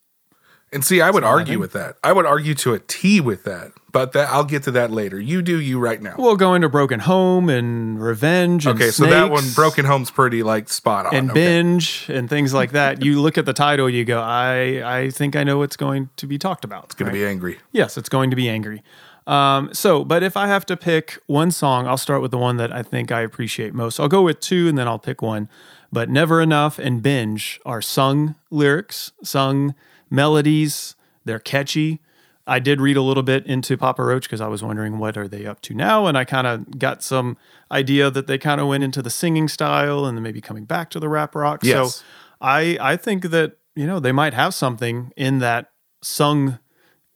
And 0.72 0.86
see, 0.86 1.02
I 1.02 1.10
would 1.10 1.24
argue 1.24 1.58
with 1.58 1.74
that. 1.74 1.98
I 2.04 2.12
would 2.14 2.26
argue 2.26 2.54
to 2.56 2.74
a 2.74 2.80
T 2.80 3.20
with 3.20 3.44
that. 3.44 3.72
But 3.92 4.12
that 4.12 4.30
I'll 4.30 4.44
get 4.44 4.64
to 4.64 4.72
that 4.72 4.92
later. 4.92 5.20
You 5.20 5.42
do 5.42 5.60
you 5.60 5.80
right 5.80 6.00
now. 6.00 6.14
we'll 6.18 6.36
go 6.36 6.54
into 6.54 6.70
Broken 6.70 7.00
Home 7.00 7.50
and 7.50 8.00
Revenge 8.00 8.68
and 8.68 8.80
okay, 8.80 8.92
so 8.92 9.08
that 9.08 9.32
one, 9.32 9.44
Broken 9.56 9.84
Home's 9.86 10.12
pretty 10.12 10.44
like 10.44 10.70
spot 10.70 11.08
on. 11.08 11.16
and 11.16 11.32
okay. 11.32 11.40
Binge 11.40 12.06
and 12.08 12.30
things 12.30 12.54
like 12.54 12.72
that. 12.74 13.04
you 13.04 13.20
look 13.20 13.40
at 13.40 13.46
the 13.48 13.54
title, 13.54 13.90
you 13.90 14.06
go, 14.06 14.22
I 14.22 15.00
I 15.00 15.10
think 15.10 15.36
I 15.36 15.44
know 15.44 15.58
what's 15.58 15.76
going 15.76 16.10
to 16.18 16.28
be 16.28 16.38
talked 16.38 16.64
about. 16.64 16.86
It's 16.86 16.96
Gonna 16.96 17.12
be 17.12 17.26
angry. 17.26 17.58
Yes, 17.72 17.98
it's 17.98 18.10
going 18.10 18.30
to 18.30 18.36
be 18.36 18.48
angry. 18.48 18.84
Um, 19.26 19.74
so, 19.74 20.04
but 20.04 20.24
if 20.24 20.36
I 20.38 20.48
have 20.48 20.66
to 20.68 20.78
pick 20.78 21.20
one 21.28 21.52
song, 21.52 21.88
I'll 21.88 21.98
start 21.98 22.22
with 22.22 22.32
the 22.32 22.38
one 22.38 22.58
that 22.58 22.72
I 22.72 22.82
think 22.84 23.12
I 23.12 23.22
appreciate 23.22 23.74
most. 23.74 24.00
I'll 24.00 24.08
go 24.08 24.24
with 24.24 24.40
two 24.40 24.68
and 24.68 24.78
then 24.78 24.88
I'll 24.88 25.00
pick 25.00 25.22
one. 25.22 25.50
But 25.92 26.10
Never 26.10 26.42
Enough 26.42 26.80
and 26.80 27.02
Binge 27.02 27.60
are 27.66 27.82
sung 27.82 28.36
lyrics, 28.52 29.12
sung 29.24 29.74
melodies. 30.10 30.96
They're 31.26 31.40
catchy. 31.40 32.02
I 32.48 32.58
did 32.60 32.82
read 32.82 32.98
a 32.98 33.02
little 33.04 33.22
bit 33.22 33.46
into 33.46 33.78
Papa 33.78 34.04
Roach 34.04 34.24
because 34.24 34.42
I 34.42 34.48
was 34.48 34.64
wondering 34.64 34.98
what 34.98 35.18
are 35.18 35.28
they 35.28 35.46
up 35.46 35.62
to 35.62 35.76
now, 35.76 36.08
and 36.08 36.18
I 36.18 36.26
kind 36.26 36.48
of 36.48 36.80
got 36.80 37.04
some 37.04 37.38
idea 37.72 38.10
that 38.10 38.26
they 38.26 38.40
kind 38.40 38.60
of 38.60 38.68
went 38.68 38.84
into 38.84 39.04
the 39.04 39.12
singing 39.12 39.48
style 39.48 40.06
and 40.06 40.18
then 40.18 40.24
maybe 40.24 40.42
coming 40.42 40.66
back 40.66 40.90
to 40.92 41.00
the 41.00 41.08
rap 41.08 41.36
rock. 41.36 41.64
Yes. 41.64 41.98
So 41.98 42.04
I 42.42 42.78
I 42.82 42.98
think 42.98 43.26
that 43.26 43.58
you 43.76 43.86
know 43.86 44.00
they 44.00 44.12
might 44.12 44.34
have 44.34 44.56
something 44.56 45.14
in 45.16 45.40
that 45.40 45.70
sung 46.02 46.58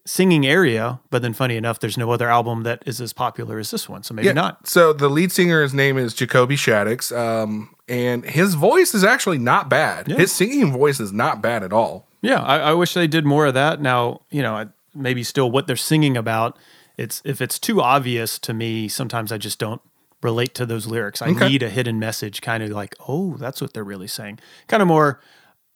singing 0.06 0.46
area, 0.46 1.00
but 1.10 1.22
then 1.22 1.34
funny 1.34 1.56
enough, 1.56 1.80
there's 1.80 1.98
no 1.98 2.12
other 2.12 2.30
album 2.30 2.64
that 2.64 2.84
is 2.86 3.00
as 3.02 3.14
popular 3.14 3.58
as 3.58 3.72
this 3.72 3.88
one, 3.88 4.04
so 4.04 4.14
maybe 4.14 4.34
not. 4.34 4.68
So 4.68 4.94
the 4.94 5.10
lead 5.10 5.32
singer's 5.32 5.74
name 5.74 5.98
is 5.98 6.14
Jacoby 6.14 6.56
Shaddix, 6.56 7.16
um, 7.16 7.74
and 7.88 8.26
his 8.26 8.54
voice 8.54 8.94
is 8.94 9.04
actually 9.04 9.38
not 9.38 9.70
bad. 9.70 10.08
His 10.08 10.32
singing 10.32 10.72
voice 10.72 11.00
is 11.00 11.12
not 11.12 11.42
bad 11.42 11.64
at 11.64 11.74
all. 11.74 12.08
Yeah, 12.24 12.42
I, 12.42 12.58
I 12.58 12.74
wish 12.74 12.94
they 12.96 13.06
did 13.08 13.26
more 13.26 13.46
of 13.46 13.54
that. 13.54 13.82
Now, 13.82 14.22
you 14.32 14.42
know, 14.42 14.70
maybe 14.96 15.24
still 15.24 15.52
what 15.52 15.68
they're 15.68 15.76
singing 15.76 16.18
about. 16.18 16.58
It's 16.98 17.22
if 17.26 17.42
it's 17.42 17.60
too 17.60 17.82
obvious 17.82 18.40
to 18.40 18.54
me, 18.54 18.88
sometimes 18.88 19.32
I 19.32 19.38
just 19.38 19.60
don't 19.60 19.82
relate 20.22 20.56
to 20.56 20.66
those 20.66 20.88
lyrics. 20.88 21.22
I 21.22 21.30
Okay. 21.32 21.50
need 21.50 21.62
a 21.64 21.70
hidden 21.70 22.00
message, 22.00 22.42
kind 22.42 22.64
of 22.64 22.70
like, 22.70 22.96
oh, 23.08 23.36
that's 23.38 23.60
what 23.62 23.74
they're 23.74 23.84
really 23.84 24.08
saying. 24.08 24.40
Kind 24.68 24.82
of 24.82 24.88
more. 24.88 25.20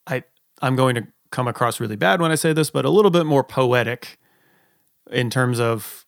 I 0.08 0.24
I'm 0.62 0.75
going 0.75 0.96
to 0.96 1.08
come 1.32 1.48
across 1.50 1.80
really 1.82 1.98
bad 1.98 2.22
when 2.22 2.32
I 2.32 2.36
say 2.36 2.54
this, 2.54 2.70
but 2.70 2.86
a 2.86 2.89
little 2.89 3.12
bit 3.12 3.25
more 3.25 3.44
poetic 3.44 4.18
in 5.12 5.30
terms 5.30 5.60
of 5.60 6.06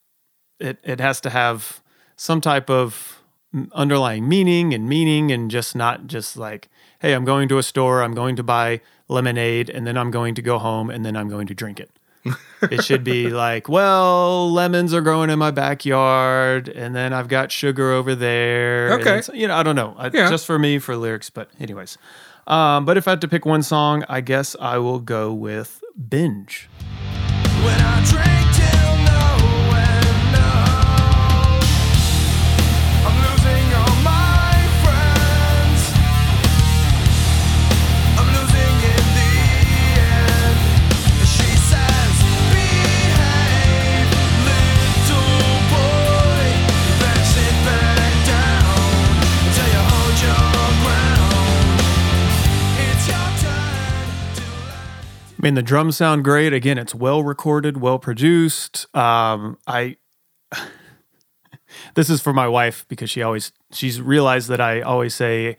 it. 0.60 0.80
It 0.84 1.00
has 1.02 1.20
to 1.22 1.30
have 1.30 1.84
some 2.16 2.40
type 2.40 2.70
of 2.70 3.22
underlying 3.74 4.30
meaning 4.30 4.74
and 4.74 4.88
meaning 4.88 5.32
and 5.32 5.50
just 5.52 5.76
not 5.76 6.08
just 6.08 6.38
like 6.38 6.70
hey 7.00 7.14
i'm 7.14 7.26
going 7.26 7.48
to 7.50 7.58
a 7.58 7.64
store 7.64 8.02
i'm 8.04 8.14
going 8.14 8.36
to 8.36 8.44
buy 8.44 8.80
lemonade 9.08 9.70
and 9.70 9.86
then 9.88 9.98
i'm 9.98 10.12
going 10.12 10.36
to 10.36 10.42
go 10.42 10.58
home 10.60 10.90
and 10.90 11.06
then 11.06 11.16
i'm 11.16 11.30
going 11.30 11.48
to 11.48 11.54
drink 11.54 11.80
it. 11.80 11.90
It 12.62 12.84
should 12.84 13.04
be 13.06 13.30
like 13.30 13.70
well 13.70 14.52
lemons 14.52 14.94
are 14.94 15.00
growing 15.02 15.30
in 15.30 15.40
my 15.40 15.52
backyard 15.52 16.68
and 16.68 16.94
then 16.94 17.14
i've 17.14 17.30
got 17.30 17.52
sugar 17.52 17.92
over 17.94 18.14
there. 18.16 18.94
Okay. 19.00 19.20
it's- 19.20 19.30
you 19.34 19.48
know 19.48 19.56
i 19.56 19.64
don't 19.64 19.76
know. 19.78 19.96
I, 19.98 20.08
Yeah. 20.14 20.30
just 20.30 20.46
for 20.46 20.60
me 20.60 20.78
for 20.80 20.96
lyrics 20.98 21.30
but 21.30 21.50
anyways. 21.60 21.98
Um, 22.48 22.84
but 22.86 22.98
if 22.98 23.08
i 23.08 23.12
had 23.12 23.22
to 23.22 23.28
pick 23.28 23.46
one 23.46 23.64
song 23.64 24.04
i 24.10 24.20
guess 24.22 24.56
i 24.60 24.78
will 24.78 25.00
go 25.00 25.34
with 25.34 25.82
binge. 26.10 26.70
When 27.64 27.80
I 27.82 28.04
drink 28.06 28.49
I 55.40 55.46
mean, 55.46 55.54
the 55.54 55.64
drums 55.64 55.96
sound 55.96 56.26
great. 56.26 56.52
Again, 56.52 56.78
it's 56.78 56.94
well 56.94 57.24
recorded, 57.24 57.78
well 57.78 57.98
produced. 57.98 58.94
Um, 58.96 59.58
I 59.66 59.96
this 61.96 62.10
is 62.10 62.22
for 62.22 62.34
my 62.34 62.48
wife 62.48 62.86
because 62.90 63.10
she 63.10 63.22
always 63.22 63.54
she's 63.72 64.02
realized 64.02 64.50
that 64.50 64.60
I 64.60 64.82
always 64.82 65.16
say 65.16 65.56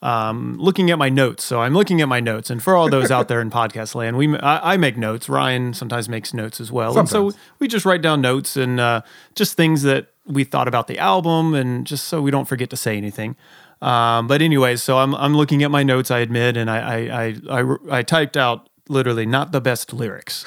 um, 0.00 0.56
looking 0.58 0.90
at 0.90 0.98
my 0.98 1.10
notes. 1.10 1.44
So 1.44 1.60
I'm 1.60 1.74
looking 1.74 2.00
at 2.00 2.08
my 2.08 2.20
notes, 2.20 2.48
and 2.48 2.62
for 2.62 2.74
all 2.74 2.88
those 2.88 3.10
out 3.10 3.28
there 3.28 3.42
in 3.42 3.50
podcast 3.50 3.94
land, 3.94 4.16
we 4.16 4.34
I, 4.38 4.74
I 4.74 4.76
make 4.78 4.96
notes. 4.96 5.28
Ryan 5.28 5.74
sometimes 5.74 6.08
makes 6.08 6.32
notes 6.32 6.58
as 6.58 6.72
well, 6.72 6.98
and 6.98 7.08
so 7.08 7.32
we 7.58 7.68
just 7.68 7.84
write 7.84 8.00
down 8.00 8.22
notes 8.22 8.56
and 8.56 8.80
uh, 8.80 9.02
just 9.34 9.56
things 9.56 9.82
that 9.82 10.06
we 10.24 10.44
thought 10.44 10.68
about 10.68 10.86
the 10.86 10.98
album, 10.98 11.54
and 11.54 11.86
just 11.86 12.06
so 12.06 12.22
we 12.22 12.30
don't 12.30 12.48
forget 12.48 12.70
to 12.70 12.76
say 12.76 12.96
anything. 12.96 13.36
Um, 13.82 14.26
but 14.26 14.40
anyways, 14.40 14.82
so 14.82 14.98
I'm 14.98 15.14
I'm 15.14 15.36
looking 15.36 15.62
at 15.64 15.70
my 15.70 15.82
notes. 15.82 16.10
I 16.10 16.20
admit, 16.20 16.56
and 16.56 16.70
I 16.70 16.78
I 16.78 17.26
I, 17.26 17.60
I, 17.60 17.76
I 17.90 18.02
typed 18.02 18.36
out 18.36 18.67
literally 18.88 19.26
not 19.26 19.52
the 19.52 19.60
best 19.60 19.92
lyrics. 19.92 20.44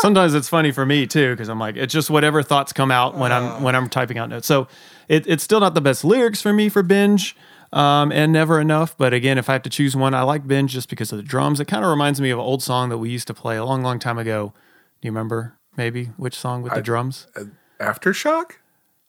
Sometimes 0.00 0.34
it's 0.34 0.48
funny 0.48 0.70
for 0.70 0.84
me 0.84 1.06
too 1.06 1.30
because 1.32 1.48
I'm 1.48 1.58
like 1.58 1.76
it's 1.76 1.92
just 1.92 2.10
whatever 2.10 2.42
thoughts 2.42 2.72
come 2.74 2.90
out 2.90 3.16
when 3.16 3.32
I'm 3.32 3.62
when 3.62 3.74
I'm 3.74 3.88
typing 3.88 4.18
out 4.18 4.28
notes. 4.28 4.46
So 4.46 4.68
it, 5.08 5.26
it's 5.26 5.42
still 5.42 5.60
not 5.60 5.74
the 5.74 5.80
best 5.80 6.04
lyrics 6.04 6.42
for 6.42 6.52
me 6.52 6.68
for 6.68 6.82
binge. 6.82 7.36
Um, 7.72 8.12
and 8.12 8.32
never 8.32 8.60
enough. 8.60 8.96
But 8.96 9.12
again, 9.12 9.36
if 9.36 9.48
I 9.48 9.54
have 9.54 9.62
to 9.62 9.70
choose 9.70 9.96
one, 9.96 10.14
I 10.14 10.22
like 10.22 10.46
binge 10.46 10.72
just 10.72 10.88
because 10.88 11.10
of 11.10 11.16
the 11.16 11.24
drums. 11.24 11.58
It 11.58 11.64
kind 11.66 11.82
of 11.84 11.90
reminds 11.90 12.20
me 12.20 12.30
of 12.30 12.38
an 12.38 12.44
old 12.44 12.62
song 12.62 12.88
that 12.90 12.98
we 12.98 13.10
used 13.10 13.26
to 13.26 13.34
play 13.34 13.56
a 13.56 13.64
long, 13.64 13.82
long 13.82 13.98
time 13.98 14.16
ago. 14.16 14.52
Do 15.00 15.06
you 15.08 15.10
remember 15.10 15.56
maybe 15.76 16.06
which 16.16 16.36
song 16.36 16.62
with 16.62 16.72
the 16.74 16.80
drums? 16.82 17.26
Aftershock? 17.80 18.52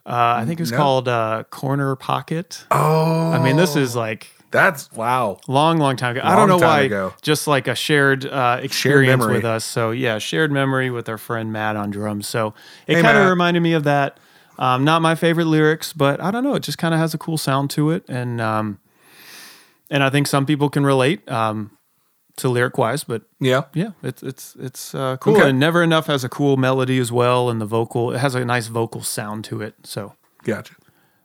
Uh, 0.03 0.38
I 0.38 0.46
think 0.46 0.60
it 0.60 0.63
was 0.63 0.72
No. 0.72 0.77
called 0.77 1.08
uh, 1.08 1.44
Corner 1.51 1.96
Pocket. 1.96 2.65
Oh, 2.72 3.32
I 3.32 3.44
mean, 3.44 3.55
this 3.55 3.75
is 3.75 3.96
like 3.96 4.29
that's 4.55 4.91
wow. 4.93 5.38
long, 5.47 5.77
long 5.77 5.95
time 5.97 6.15
ago. 6.17 6.25
I 6.25 6.35
don't 6.35 6.47
know 6.50 6.57
why. 6.57 6.81
ago. 6.81 7.13
Just 7.21 7.47
like 7.47 7.67
a 7.67 7.75
shared 7.75 8.25
uh, 8.25 8.59
experience 8.63 9.19
memory. 9.19 9.35
with 9.35 9.45
us. 9.45 9.63
So 9.65 9.91
yeah, 9.91 10.17
shared 10.17 10.51
memory 10.51 10.89
with 10.89 11.07
our 11.09 11.17
friend 11.17 11.51
Matt 11.53 11.75
on 11.75 11.91
drums. 11.91 12.27
So 12.27 12.53
it 12.88 12.95
Hey, 12.95 13.01
kind 13.01 13.17
of 13.17 13.29
reminded 13.29 13.59
me 13.62 13.74
of 13.74 13.83
that. 13.83 14.17
Um, 14.57 14.83
not 14.85 15.01
my 15.01 15.15
favorite 15.15 15.45
lyrics, 15.45 15.91
but 15.93 16.21
I 16.21 16.31
don't 16.31 16.43
know. 16.43 16.55
It 16.55 16.63
just 16.63 16.77
kind 16.77 16.93
of 16.93 17.00
has 17.00 17.13
a 17.13 17.17
cool 17.17 17.38
sound 17.38 17.69
to 17.71 17.91
it, 17.91 18.05
and 18.07 18.39
um, 18.39 18.79
and 19.89 20.01
I 20.01 20.09
think 20.09 20.27
some 20.27 20.45
people 20.45 20.69
can 20.69 20.85
relate 20.85 21.29
um, 21.29 21.71
to 22.38 22.47
lyric 22.50 22.77
wise. 22.77 23.03
But 23.03 23.24
Yeah. 23.41 23.63
yeah, 23.74 23.89
it's 24.01 24.24
it's 24.24 24.55
it's 24.57 24.95
uh, 24.95 25.17
cool. 25.17 25.35
Okay. 25.38 25.50
And 25.50 25.59
Never 25.59 25.83
Enough 25.83 26.07
has 26.07 26.24
a 26.24 26.29
cool 26.29 26.55
melody 26.57 27.00
as 27.00 27.12
well, 27.12 27.50
and 27.50 27.59
the 27.59 27.65
vocal 27.65 28.13
it 28.13 28.19
has 28.19 28.33
a 28.33 28.45
nice 28.45 28.67
vocal 28.67 29.03
sound 29.03 29.43
to 29.45 29.62
it. 29.62 29.75
So 29.83 30.13
Gotcha. 30.43 30.75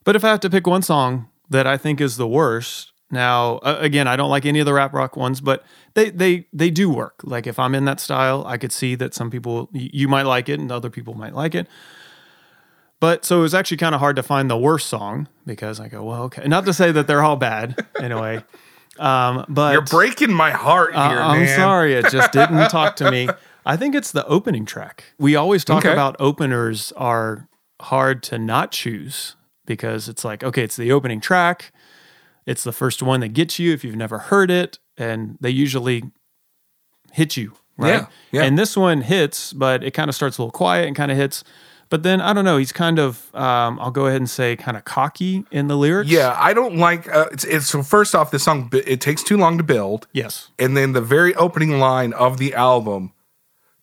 but 0.03 0.17
if 0.17 0.25
I 0.25 0.29
have 0.31 0.41
to 0.41 0.51
pick 0.51 0.67
one 0.67 0.83
song 0.83 1.29
that 1.49 1.67
I 1.69 1.77
think 1.77 2.01
is 2.01 2.17
the 2.17 2.27
worst, 2.29 2.93
now 3.11 3.57
uh, 3.59 3.77
again, 3.81 4.07
I 4.09 4.17
don't 4.17 4.31
like 4.31 4.47
any 4.47 4.61
of 4.61 4.67
the 4.67 4.73
rap 4.75 4.93
rock 4.93 5.17
ones, 5.17 5.41
but 5.41 5.65
they 5.95 6.11
they 6.11 6.47
they 6.53 6.71
do 6.71 6.89
work. 6.91 7.21
Like 7.25 7.47
if 7.47 7.59
I'm 7.59 7.75
in 7.75 7.85
that 7.87 8.01
style, 8.01 8.45
I 8.47 8.57
could 8.59 8.73
see 8.73 8.95
that 8.97 9.15
some 9.15 9.31
people 9.31 9.69
you 9.73 10.09
might 10.09 10.27
like 10.27 10.49
it 10.49 10.61
and 10.61 10.71
other 10.71 10.91
people 10.91 11.15
might 11.15 11.35
like 11.35 11.55
it. 11.55 11.67
But 13.01 13.25
so 13.25 13.39
it 13.39 13.43
was 13.43 13.55
actually 13.55 13.79
kind 13.79 13.95
of 13.95 14.01
hard 14.01 14.17
to 14.17 14.23
find 14.23 14.51
the 14.51 14.59
worst 14.59 14.87
song 14.89 15.27
because 15.47 15.81
I 15.81 15.89
go, 15.89 16.05
well, 16.05 16.23
okay. 16.25 16.47
Not 16.47 16.67
to 16.67 16.75
say 16.75 16.93
that 16.93 17.07
they're 17.07 17.23
all 17.23 17.37
bad 17.37 17.83
in 17.99 18.13
a 18.13 18.21
way, 18.21 18.45
um, 18.99 19.47
but 19.49 19.73
You're 19.73 19.81
breaking 19.81 20.33
my 20.35 20.51
heart 20.51 20.93
here, 20.93 21.01
uh, 21.01 21.29
I'm 21.33 21.45
man. 21.45 21.57
sorry, 21.57 21.95
it 21.95 22.11
just 22.11 22.31
didn't 22.33 22.69
talk 22.71 22.97
to 22.97 23.11
me. 23.11 23.31
I 23.65 23.77
think 23.79 23.95
it's 23.95 24.13
the 24.13 24.27
opening 24.27 24.67
track. 24.67 25.05
We 25.19 25.35
always 25.35 25.65
talk 25.65 25.79
Okay. 25.85 25.93
about 25.93 26.15
openers 26.21 26.93
are 26.93 27.49
hard 27.81 28.23
to 28.25 28.39
not 28.39 28.71
choose 28.71 29.35
because 29.65 30.07
it's 30.09 30.23
like, 30.25 30.45
okay, 30.45 30.63
it's 30.63 30.77
the 30.77 30.93
opening 30.93 31.21
track. 31.21 31.73
It's 32.47 32.65
the 32.65 32.73
first 32.73 33.03
one 33.03 33.21
that 33.21 33.29
gets 33.29 33.59
you 33.59 33.73
if 33.73 33.85
you've 33.85 33.97
never 33.97 34.19
heard 34.19 34.51
it. 34.51 34.79
And 34.97 35.39
they 35.41 35.51
usually 35.51 36.03
hit 37.13 37.37
you, 37.37 37.53
right? 37.77 37.89
Yeah, 37.91 38.07
yeah. 38.33 38.43
And 38.43 38.59
this 38.59 38.77
one 38.77 39.01
hits, 39.03 39.53
but 39.53 39.83
it 39.83 39.93
kind 39.93 40.09
of 40.09 40.15
starts 40.15 40.39
a 40.39 40.43
little 40.43 40.51
quiet 40.53 40.87
and 40.87 40.95
kind 40.97 41.11
of 41.11 41.17
hits. 41.17 41.43
But 41.89 42.05
then 42.05 42.21
I 42.21 42.33
don't 42.33 42.45
know. 42.45 42.57
He's 42.57 42.71
kind 42.71 43.01
of, 43.01 43.35
um, 43.35 43.81
I'll 43.81 43.91
go 43.91 44.07
ahead 44.07 44.21
and 44.21 44.31
say, 44.31 44.55
kind 44.55 44.77
of 44.77 44.85
cocky 44.85 45.45
in 45.51 45.67
the 45.67 45.77
lyrics. 45.77 46.09
Yeah, 46.11 46.37
I 46.39 46.55
don't 46.55 46.77
like. 46.77 47.13
Uh, 47.13 47.27
it's, 47.33 47.43
it's 47.45 47.67
so 47.67 47.83
first 47.83 48.15
off, 48.15 48.31
this 48.31 48.45
song 48.45 48.71
it 48.73 49.01
takes 49.01 49.25
too 49.25 49.37
long 49.37 49.59
to 49.59 49.65
build, 49.65 50.07
Yes. 50.13 50.51
and 50.59 50.77
then 50.77 50.93
the 50.93 51.01
very 51.01 51.35
opening 51.35 51.79
line 51.81 52.13
of 52.13 52.39
the 52.39 52.55
album 52.55 53.13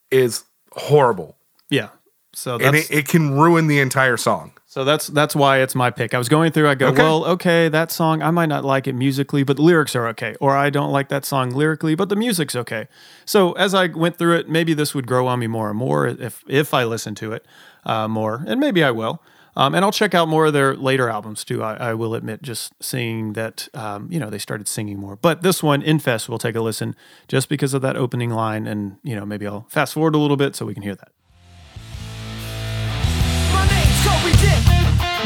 is 0.09 0.45
horrible, 0.71 1.35
Yeah. 1.69 1.89
So 2.33 2.57
and 2.59 2.75
it, 2.75 2.89
it 2.91 3.07
can 3.09 3.31
ruin 3.31 3.67
the 3.67 3.79
entire 3.79 4.15
song. 4.15 4.51
So 4.69 4.83
that's 4.83 5.07
that's 5.07 5.35
why 5.35 5.59
it's 5.61 5.73
my 5.75 5.89
pick. 5.89 6.13
I 6.13 6.17
was 6.17 6.27
going 6.29 6.51
through. 6.51 6.67
I 6.69 6.75
go, 6.75 6.87
Okay. 6.89 7.01
well, 7.01 7.25
okay, 7.25 7.69
that 7.69 7.89
song 7.91 8.21
I 8.21 8.31
might 8.31 8.47
not 8.49 8.65
like 8.65 8.85
it 8.85 8.93
musically, 8.93 9.43
but 9.43 9.55
the 9.55 9.63
lyrics 9.63 9.95
are 9.95 10.07
okay, 10.09 10.35
or 10.41 10.55
I 10.57 10.69
don't 10.69 10.91
like 10.91 11.07
that 11.09 11.23
song 11.25 11.51
lyrically, 11.51 11.95
but 11.95 12.09
the 12.09 12.15
music's 12.17 12.55
okay. 12.55 12.87
So 13.25 13.53
as 13.53 13.73
I 13.73 13.87
went 13.87 14.17
through 14.17 14.35
it, 14.37 14.49
maybe 14.49 14.73
this 14.73 14.93
would 14.93 15.07
grow 15.07 15.25
on 15.25 15.39
me 15.39 15.47
more 15.47 15.69
and 15.69 15.77
more 15.77 16.05
if 16.07 16.43
if 16.47 16.73
I 16.73 16.83
listen 16.83 17.15
to 17.15 17.31
it 17.31 17.45
uh, 17.85 18.07
more, 18.07 18.43
and 18.45 18.59
maybe 18.59 18.83
I 18.83 18.91
will. 18.91 19.21
Um, 19.55 19.73
and 19.73 19.83
I'll 19.83 19.91
check 19.91 20.13
out 20.13 20.27
more 20.27 20.45
of 20.45 20.53
their 20.53 20.75
later 20.75 21.09
albums 21.09 21.43
too. 21.43 21.63
I, 21.63 21.89
I 21.89 21.93
will 21.95 22.13
admit, 22.13 22.43
just 22.43 22.73
seeing 22.79 23.33
that, 23.33 23.67
um, 23.73 24.07
you 24.11 24.19
know, 24.19 24.29
they 24.29 24.37
started 24.37 24.67
singing 24.67 24.99
more. 24.99 25.15
But 25.15 25.41
this 25.41 25.63
one, 25.63 25.81
Infest, 25.81 26.29
we'll 26.29 26.37
take 26.37 26.55
a 26.55 26.61
listen 26.61 26.95
just 27.27 27.49
because 27.49 27.73
of 27.73 27.81
that 27.81 27.95
opening 27.95 28.29
line, 28.29 28.67
and 28.67 28.97
you 29.01 29.15
know, 29.15 29.25
maybe 29.25 29.47
I'll 29.47 29.65
fast 29.69 29.95
forward 29.95 30.13
a 30.13 30.19
little 30.19 30.37
bit 30.37 30.55
so 30.55 30.63
we 30.67 30.75
can 30.75 30.83
hear 30.83 30.93
that. 30.93 31.09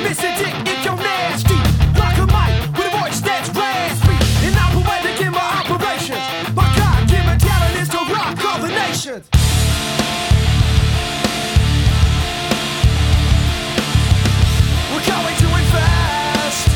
Dick, 0.08 0.18
if 0.66 0.84
you're 0.86 0.96
nasty. 0.96 1.54
Rock 2.00 2.18
a 2.18 2.26
mic 2.26 2.78
with 2.78 2.94
a 2.94 2.98
voice 3.00 3.22
that's 3.22 3.50
raspy. 3.50 4.48
And 4.48 4.56
I'm 4.56 4.82
poetic 4.84 5.22
in 5.22 5.32
my 5.32 5.64
operations. 5.64 6.56
My 6.56 6.66
God, 6.76 7.08
given 7.08 7.38
talent 7.38 7.76
is 7.80 7.88
to 7.90 7.98
rock 8.12 8.44
all 8.46 8.60
the 8.60 8.70
nations. 8.70 9.30
We're 14.92 15.06
going 15.08 15.36
to. 15.38 15.48
Infest. 15.62 16.68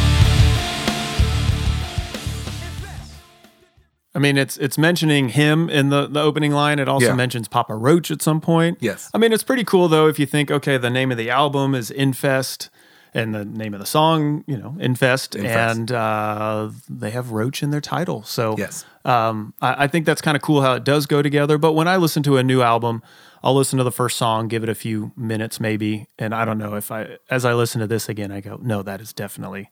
I 4.13 4.19
mean, 4.19 4.37
it's 4.37 4.55
it's 4.57 4.77
mentioning 4.77 5.29
him 5.29 5.69
in 5.69 5.89
the, 5.89 6.07
the 6.07 6.21
opening 6.21 6.53
line. 6.53 6.79
It 6.79 6.87
also 6.87 7.07
Yeah. 7.07 7.15
mentions 7.15 7.49
Papa 7.49 7.75
Roach 7.75 8.09
at 8.11 8.21
some 8.21 8.39
point. 8.39 8.77
Yes. 8.79 9.09
I 9.13 9.17
mean, 9.17 9.33
it's 9.33 9.43
pretty 9.43 9.65
cool 9.65 9.89
though 9.89 10.07
if 10.07 10.17
you 10.19 10.25
think, 10.25 10.49
okay, 10.49 10.77
the 10.77 10.89
name 10.89 11.11
of 11.11 11.17
the 11.17 11.29
album 11.29 11.75
is 11.75 11.91
Infest, 11.91 12.69
and 13.15 13.33
the 13.33 13.43
name 13.45 13.73
of 13.73 13.79
the 13.79 13.85
song, 13.87 14.43
you 14.45 14.57
know, 14.57 14.75
Infest, 14.79 15.35
Infest. 15.35 15.77
and 15.79 15.91
uh, 15.91 16.69
they 16.87 17.09
have 17.09 17.31
Roach 17.31 17.63
in 17.63 17.71
their 17.71 17.81
title. 17.81 18.21
So 18.23 18.55
Yes. 18.57 18.85
um, 19.05 19.53
I, 19.61 19.85
I 19.85 19.87
think 19.87 20.05
that's 20.05 20.21
kind 20.21 20.35
of 20.35 20.43
cool 20.43 20.61
how 20.61 20.73
it 20.73 20.83
does 20.83 21.05
go 21.07 21.21
together. 21.23 21.57
But 21.57 21.71
when 21.73 21.87
I 21.87 21.95
listen 21.97 22.21
to 22.23 22.37
a 22.37 22.43
new 22.43 22.61
album, 22.61 23.01
I'll 23.43 23.55
listen 23.55 23.77
to 23.77 23.83
the 23.83 23.91
first 23.91 24.17
song, 24.17 24.47
give 24.47 24.61
it 24.63 24.69
a 24.69 24.75
few 24.75 25.11
minutes 25.15 25.59
maybe, 25.59 26.07
and 26.19 26.35
I 26.35 26.45
don't 26.45 26.57
know 26.57 26.75
if 26.75 26.91
I, 26.91 27.17
as 27.29 27.45
I 27.45 27.53
listen 27.53 27.79
to 27.81 27.87
this 27.87 28.09
again, 28.09 28.31
I 28.31 28.41
go, 28.41 28.59
no, 28.61 28.83
that 28.83 29.01
is 29.01 29.13
definitely 29.13 29.69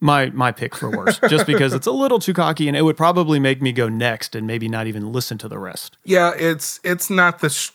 my 0.00 0.26
my 0.30 0.52
pick 0.52 0.76
for 0.76 0.90
worse, 0.90 1.18
just 1.28 1.44
because 1.46 1.72
it's 1.72 1.86
a 1.86 1.92
little 1.92 2.18
too 2.20 2.32
cocky, 2.34 2.68
and 2.68 2.76
it 2.76 2.82
would 2.82 2.96
probably 2.96 3.40
make 3.40 3.60
me 3.60 3.72
go 3.72 3.88
next 3.88 4.36
and 4.36 4.46
maybe 4.46 4.68
not 4.68 4.86
even 4.86 5.10
listen 5.12 5.38
to 5.38 5.48
the 5.48 5.58
rest. 5.58 5.96
Yeah, 6.04 6.32
it's 6.36 6.78
it's 6.84 7.08
not 7.10 7.40
the. 7.40 7.50
Sh- 7.50 7.70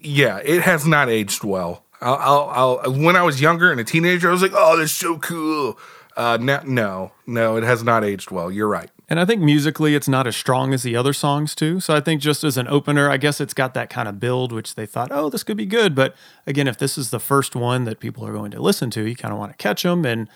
yeah, 0.00 0.38
it 0.44 0.62
has 0.62 0.86
not 0.86 1.08
aged 1.10 1.44
well. 1.44 1.84
I'll, 2.00 2.14
I'll, 2.16 2.80
I'll 2.84 2.92
when 2.92 3.16
I 3.16 3.22
was 3.22 3.40
younger 3.40 3.70
and 3.70 3.80
a 3.80 3.84
teenager, 3.84 4.28
I 4.28 4.32
was 4.32 4.42
like, 4.42 4.52
"Oh, 4.54 4.76
that's 4.76 4.92
so 4.92 5.18
cool." 5.18 5.78
Uh, 6.16 6.36
no, 6.40 6.60
no, 6.64 7.12
no, 7.26 7.56
it 7.56 7.62
has 7.62 7.84
not 7.84 8.02
aged 8.02 8.32
well. 8.32 8.50
You're 8.50 8.68
right. 8.68 8.90
And 9.08 9.20
I 9.20 9.24
think 9.24 9.40
musically, 9.40 9.94
it's 9.94 10.08
not 10.08 10.26
as 10.26 10.36
strong 10.36 10.74
as 10.74 10.82
the 10.82 10.96
other 10.96 11.12
songs 11.12 11.54
too. 11.54 11.78
So 11.78 11.94
I 11.94 12.00
think 12.00 12.20
just 12.20 12.42
as 12.42 12.56
an 12.58 12.66
opener, 12.66 13.08
I 13.08 13.16
guess 13.16 13.40
it's 13.40 13.54
got 13.54 13.72
that 13.74 13.88
kind 13.88 14.08
of 14.08 14.18
build, 14.18 14.50
which 14.52 14.74
they 14.74 14.84
thought, 14.84 15.10
oh, 15.12 15.30
this 15.30 15.44
could 15.44 15.56
be 15.56 15.64
good. 15.64 15.94
But 15.94 16.16
again, 16.44 16.66
if 16.66 16.76
this 16.76 16.98
is 16.98 17.10
the 17.10 17.20
first 17.20 17.54
one 17.54 17.84
that 17.84 18.00
people 18.00 18.26
are 18.26 18.32
going 18.32 18.50
to 18.50 18.60
listen 18.60 18.90
to, 18.90 19.04
you 19.04 19.14
kind 19.14 19.32
of 19.32 19.38
want 19.38 19.52
to 19.52 19.56
catch 19.56 19.84
them. 19.84 20.04
And 20.04 20.28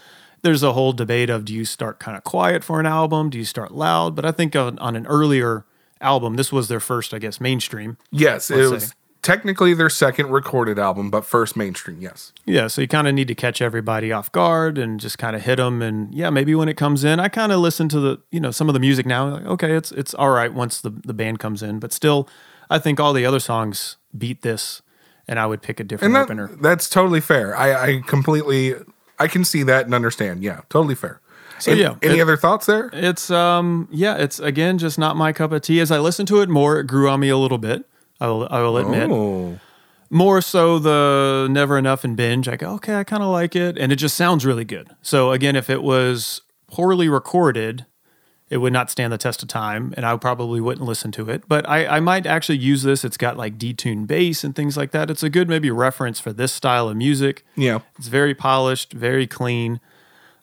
there's 0.43 0.63
a 0.63 0.73
whole 0.73 0.93
debate 0.93 1.31
of 1.31 1.45
do 1.45 1.53
you 1.53 1.65
start 1.65 1.99
kind 1.99 2.17
of 2.17 2.25
quiet 2.25 2.63
for 2.63 2.79
an 2.79 2.87
album, 2.87 3.29
do 3.29 3.37
you 3.37 3.45
start 3.45 3.73
loud? 3.73 4.15
But 4.15 4.25
I 4.25 4.31
think 4.31 4.55
on, 4.55 4.79
on 4.79 4.95
an 4.95 5.07
earlier 5.07 5.67
album, 6.01 6.37
this 6.37 6.53
was 6.53 6.69
their 6.69 6.81
first, 6.81 7.13
I 7.13 7.19
guess, 7.19 7.41
mainstream. 7.41 7.99
Yes, 8.11 8.51
it 8.51 8.71
was 8.71 8.85
say. 8.85 8.95
Technically 9.23 9.73
their 9.73 9.89
second 9.89 10.31
recorded 10.31 10.79
album, 10.79 11.11
but 11.11 11.25
first 11.25 11.57
mainstream. 11.57 12.01
Yes. 12.01 12.33
Yeah, 12.45 12.67
so 12.67 12.81
you 12.83 12.89
kind 12.89 13.07
of 13.09 13.15
need 13.15 13.29
to 13.29 13.35
catch 13.35 13.63
everybody 13.63 14.13
off 14.13 14.31
guard 14.33 14.79
and 14.79 14.99
just 15.01 15.17
kind 15.19 15.37
of 15.37 15.43
hit 15.43 15.57
them. 15.57 15.81
And 15.81 16.13
yeah, 16.13 16.29
maybe 16.31 16.55
when 16.55 16.69
it 16.69 16.77
comes 16.77 17.05
in, 17.05 17.21
I 17.21 17.29
kind 17.29 17.53
of 17.53 17.61
listen 17.61 17.89
to 17.91 18.01
the 18.01 18.21
you 18.31 18.41
know 18.41 18.51
some 18.51 18.69
of 18.69 18.75
the 18.75 18.81
music 18.81 19.07
now. 19.07 19.29
Like, 19.29 19.47
okay, 19.47 19.73
it's 19.77 19.93
it's 19.93 20.13
all 20.15 20.31
right 20.31 20.53
once 20.53 20.81
the 20.81 20.91
the 20.91 21.15
band 21.15 21.39
comes 21.39 21.63
in, 21.63 21.79
but 21.79 21.93
still, 21.93 22.29
I 22.69 22.79
think 22.79 22.99
all 23.01 23.13
the 23.13 23.25
other 23.25 23.41
songs 23.41 23.97
beat 24.17 24.43
this, 24.43 24.83
and 25.29 25.39
I 25.39 25.47
would 25.47 25.63
pick 25.63 25.79
a 25.81 25.85
different 25.85 26.15
that, 26.15 26.25
opener. 26.25 26.49
that's 26.61 26.89
totally 26.91 27.21
fair. 27.21 27.57
I, 27.57 27.75
I 27.97 28.01
completely, 28.07 28.75
I 29.19 29.29
can 29.29 29.45
see 29.45 29.63
that 29.63 29.87
and 29.87 29.95
understand. 29.95 30.43
Yeah, 30.43 30.61
totally 30.69 30.95
fair. 30.97 31.21
So, 31.59 31.71
Any- 31.71 31.83
yeah, 31.83 31.95
any 32.03 32.19
it- 32.19 32.23
other 32.23 32.37
thoughts 32.37 32.67
there? 32.67 32.91
It's 32.93 33.31
um 33.31 33.87
yeah, 33.93 34.17
it's 34.17 34.41
again 34.41 34.79
just 34.79 34.99
not 34.99 35.17
my 35.17 35.33
cup 35.33 35.53
of 35.53 35.63
tea. 35.63 35.79
As 35.81 35.93
I 35.93 35.99
listened 36.01 36.27
to 36.29 36.41
it 36.41 36.49
more, 36.49 36.81
it 36.81 36.89
grew 36.89 37.09
on 37.09 37.21
me 37.21 37.29
a 37.29 37.37
little 37.39 37.59
bit. 37.59 37.85
I 38.23 38.27
will 38.29 38.47
I 38.51 38.61
will 38.61 38.79
admit. 38.79 39.11
Oh, 39.11 39.59
more 40.09 40.41
so 40.41 40.79
the 40.79 41.49
never 41.51 41.77
enough 41.77 42.05
and 42.05 42.17
binge. 42.17 42.47
I 42.47 42.57
go 42.57 42.75
okay 42.75 42.95
i 42.95 43.03
kind 43.05 43.23
of 43.23 43.31
like 43.31 43.57
it 43.57 43.77
and 43.79 43.91
it 43.91 43.97
just 43.97 44.15
sounds 44.17 44.47
really 44.47 44.65
good. 44.65 44.91
So 45.03 45.33
again 45.33 45.57
if 45.57 45.69
it 45.69 45.83
was 45.83 46.43
poorly 46.69 47.09
recorded 47.09 47.87
it 48.49 48.59
would 48.59 48.73
not 48.73 48.91
stand 48.91 49.13
the 49.13 49.19
test 49.19 49.43
of 49.43 49.49
time 49.49 49.95
and 49.97 50.05
i 50.05 50.15
probably 50.17 50.61
wouldn't 50.61 50.87
listen 50.87 51.11
to 51.13 51.29
it. 51.31 51.43
But 51.49 51.69
i, 51.69 51.85
I 51.97 52.01
might 52.01 52.25
actually 52.27 52.59
use 52.59 52.85
this. 52.85 53.05
It's 53.05 53.17
got 53.17 53.37
like 53.37 53.59
detuned 53.59 54.07
bass 54.07 54.45
and 54.45 54.55
things 54.55 54.77
like 54.77 54.93
that. 54.93 55.11
It's 55.11 55.25
a 55.25 55.31
good 55.31 55.49
maybe 55.49 55.71
reference 55.71 56.21
for 56.21 56.33
this 56.33 56.53
style 56.53 56.89
of 56.89 56.97
music. 56.97 57.45
Yeah. 57.57 57.81
it's 57.99 58.07
very 58.09 58.35
polished 58.35 58.93
very 58.93 59.27
clean. 59.27 59.81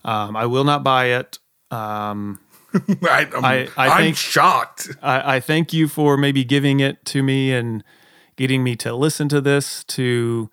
Um, 0.04 0.36
i 0.36 0.46
will 0.46 0.66
not 0.66 0.84
buy 0.84 1.06
it. 1.06 1.40
Um, 1.72 2.40
I, 3.04 3.28
I'm, 3.36 3.46
I- 3.46 3.68
I 3.78 3.88
I'm 3.90 4.04
think- 4.04 4.18
shocked. 4.18 4.90
I, 5.02 5.36
I 5.36 5.40
thank 5.40 5.74
you 5.74 5.88
for 5.88 6.18
maybe 6.18 6.44
giving 6.44 6.80
it 6.80 7.04
to 7.06 7.24
me 7.24 7.52
and 7.54 7.84
getting 8.36 8.64
me 8.64 8.76
to 8.78 8.94
listen 8.94 9.28
to 9.30 9.42
this 9.42 9.84
to 9.86 10.50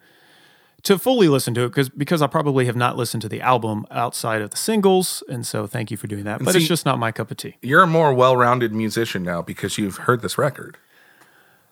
to 0.82 0.98
fully 0.98 1.26
listen 1.28 1.52
to 1.54 1.64
it 1.64 1.68
because 1.68 1.88
because 1.88 2.22
I 2.22 2.26
probably 2.28 2.66
have 2.66 2.76
not 2.76 2.96
listened 2.96 3.20
to 3.22 3.28
the 3.28 3.40
album 3.40 3.86
outside 3.90 4.40
of 4.40 4.50
the 4.50 4.56
singles 4.56 5.22
and 5.28 5.44
so 5.46 5.66
thank 5.66 5.90
you 5.90 5.96
for 5.96 6.06
doing 6.06 6.24
that 6.24 6.42
but 6.44 6.52
see- 6.52 6.58
it's 6.60 6.68
just 6.68 6.86
not 6.86 6.98
my 6.98 7.10
cup 7.12 7.30
of 7.30 7.36
tea 7.36 7.56
You're 7.62 7.82
a 7.82 7.86
more 7.88 8.12
well-rounded 8.14 8.72
musician 8.72 9.22
now 9.24 9.42
because 9.42 9.78
you've 9.78 9.96
heard 9.98 10.22
this 10.22 10.38
record. 10.38 10.76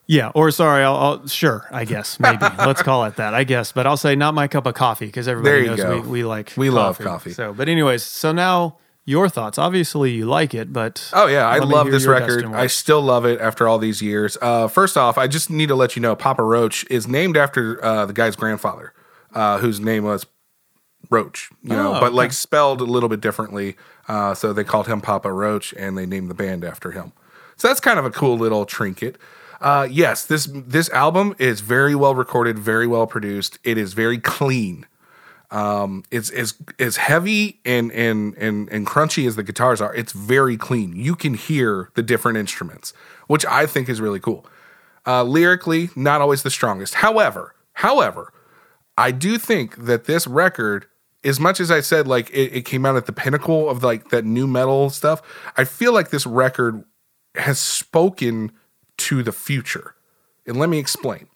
yeah 0.07 0.31
or 0.35 0.51
sorry 0.51 0.83
I'll, 0.83 0.97
I'll 0.97 1.27
sure 1.29 1.67
I 1.71 1.85
guess 1.85 2.19
maybe 2.21 2.45
let's 2.59 2.83
call 2.83 3.05
it 3.05 3.17
that 3.17 3.35
I 3.35 3.45
guess 3.45 3.71
but 3.73 3.87
I'll 3.87 3.97
say 3.97 4.17
not 4.17 4.35
my 4.35 4.49
cup 4.49 4.67
of 4.67 4.75
coffee 4.75 5.07
because 5.07 5.29
everybody 5.29 5.67
knows 5.67 5.79
go. 5.79 6.01
we, 6.01 6.09
we 6.09 6.25
like 6.25 6.53
We 6.57 6.71
love 6.71 6.99
coffee. 6.99 7.31
so 7.33 7.53
but 7.55 7.69
anyways 7.69 8.03
so 8.03 8.33
now 8.33 8.79
your 9.05 9.29
thoughts 9.29 9.59
obviously 9.59 10.11
you 10.13 10.25
like 10.27 10.55
it 10.55 10.73
but 10.73 11.11
Oh 11.13 11.27
yeah, 11.27 11.47
I 11.49 11.59
love 11.59 11.91
this 11.91 12.07
record. 12.07 12.45
I 12.47 12.67
still 12.69 13.03
love 13.03 13.25
it 13.27 13.41
after 13.41 13.69
all 13.69 13.79
these 13.79 14.01
years. 14.01 14.39
Uh, 14.41 14.67
first 14.69 14.97
off, 14.97 15.19
I 15.19 15.27
just 15.27 15.51
need 15.51 15.69
to 15.69 15.75
let 15.75 15.95
you 15.97 16.03
know 16.03 16.17
Papa 16.17 16.43
Roach 16.43 16.87
is 16.91 17.07
named 17.07 17.37
after 17.37 17.85
uh, 17.85 18.07
the 18.07 18.13
guy's 18.13 18.35
grandfather, 18.37 18.93
uh, 19.35 19.59
whose 19.59 19.79
name 19.81 20.05
was 20.05 20.27
Roach. 21.11 21.51
You 21.63 21.77
know, 21.77 21.95
Oh, 21.97 22.01
but 22.01 22.13
like 22.15 22.33
spelled 22.33 22.81
a 22.81 22.85
little 22.85 23.09
bit 23.11 23.21
differently. 23.21 23.77
Uh, 24.09 24.35
so 24.35 24.53
they 24.53 24.65
called 24.65 24.87
him 24.87 25.01
Papa 25.01 25.31
Roach, 25.33 25.75
and 25.75 25.97
they 25.99 26.07
named 26.07 26.31
the 26.31 26.35
band 26.35 26.65
after 26.65 26.93
him. 26.93 27.13
So 27.57 27.69
that's 27.69 27.81
kind 27.81 27.99
of 27.99 28.05
a 28.05 28.11
cool 28.11 28.37
little 28.37 28.65
trinket. 28.65 29.17
Uh, 29.61 29.87
yes, 29.91 30.25
this 30.25 30.49
this 30.51 30.89
album 30.91 31.35
is 31.39 31.61
very 31.61 31.95
well 31.95 32.15
recorded, 32.15 32.59
very 32.59 32.87
well 32.87 33.07
produced. 33.07 33.59
It 33.65 33.79
is 33.79 33.93
very 33.93 34.19
clean. 34.19 34.87
Um, 35.55 36.03
it's 36.11 36.31
as 36.31 36.55
as 36.81 36.97
heavy 36.97 37.61
and 37.65 37.93
and 37.93 38.35
and 38.37 38.69
and 38.71 38.85
crunchy 38.85 39.25
as 39.25 39.37
the 39.37 39.45
guitars 39.45 39.81
are. 39.81 39.95
It's 39.95 40.11
very 40.11 40.57
clean. 40.57 40.97
You 40.97 41.15
can 41.15 41.35
hear 41.35 41.91
the 41.95 42.03
different 42.03 42.39
instruments, 42.39 42.93
which 43.29 43.47
I 43.47 43.67
think 43.67 43.89
is 43.89 44.01
really 44.01 44.19
cool. 44.19 44.45
Uh, 45.07 45.23
lyrically, 45.23 45.91
not 45.95 46.21
always 46.21 46.43
the 46.43 46.51
strongest. 46.51 46.95
However, 46.95 47.55
however, 47.75 48.33
I 48.99 49.13
do 49.13 49.39
think 49.39 49.85
that 49.85 50.07
this 50.07 50.27
record, 50.27 50.87
as 51.23 51.39
much 51.39 51.61
as 51.61 51.71
I 51.71 51.83
said, 51.83 52.09
like 52.09 52.31
it, 52.31 52.53
it 52.53 52.65
came 52.65 52.85
out 52.85 52.97
at 52.97 53.07
the 53.07 53.13
pinnacle 53.13 53.71
of 53.71 53.85
like 53.85 54.09
that 54.09 54.25
nu 54.25 54.49
metal 54.49 54.91
stuff, 54.91 55.23
I 55.57 55.63
feel 55.63 55.93
like 55.93 56.11
this 56.11 56.27
record 56.27 56.83
has 57.37 57.61
spoken 57.61 58.51
to 58.97 59.23
the 59.23 59.33
future. 59.33 59.95
And 60.49 60.57
let 60.57 60.69
me 60.69 60.79
explain. 60.81 61.29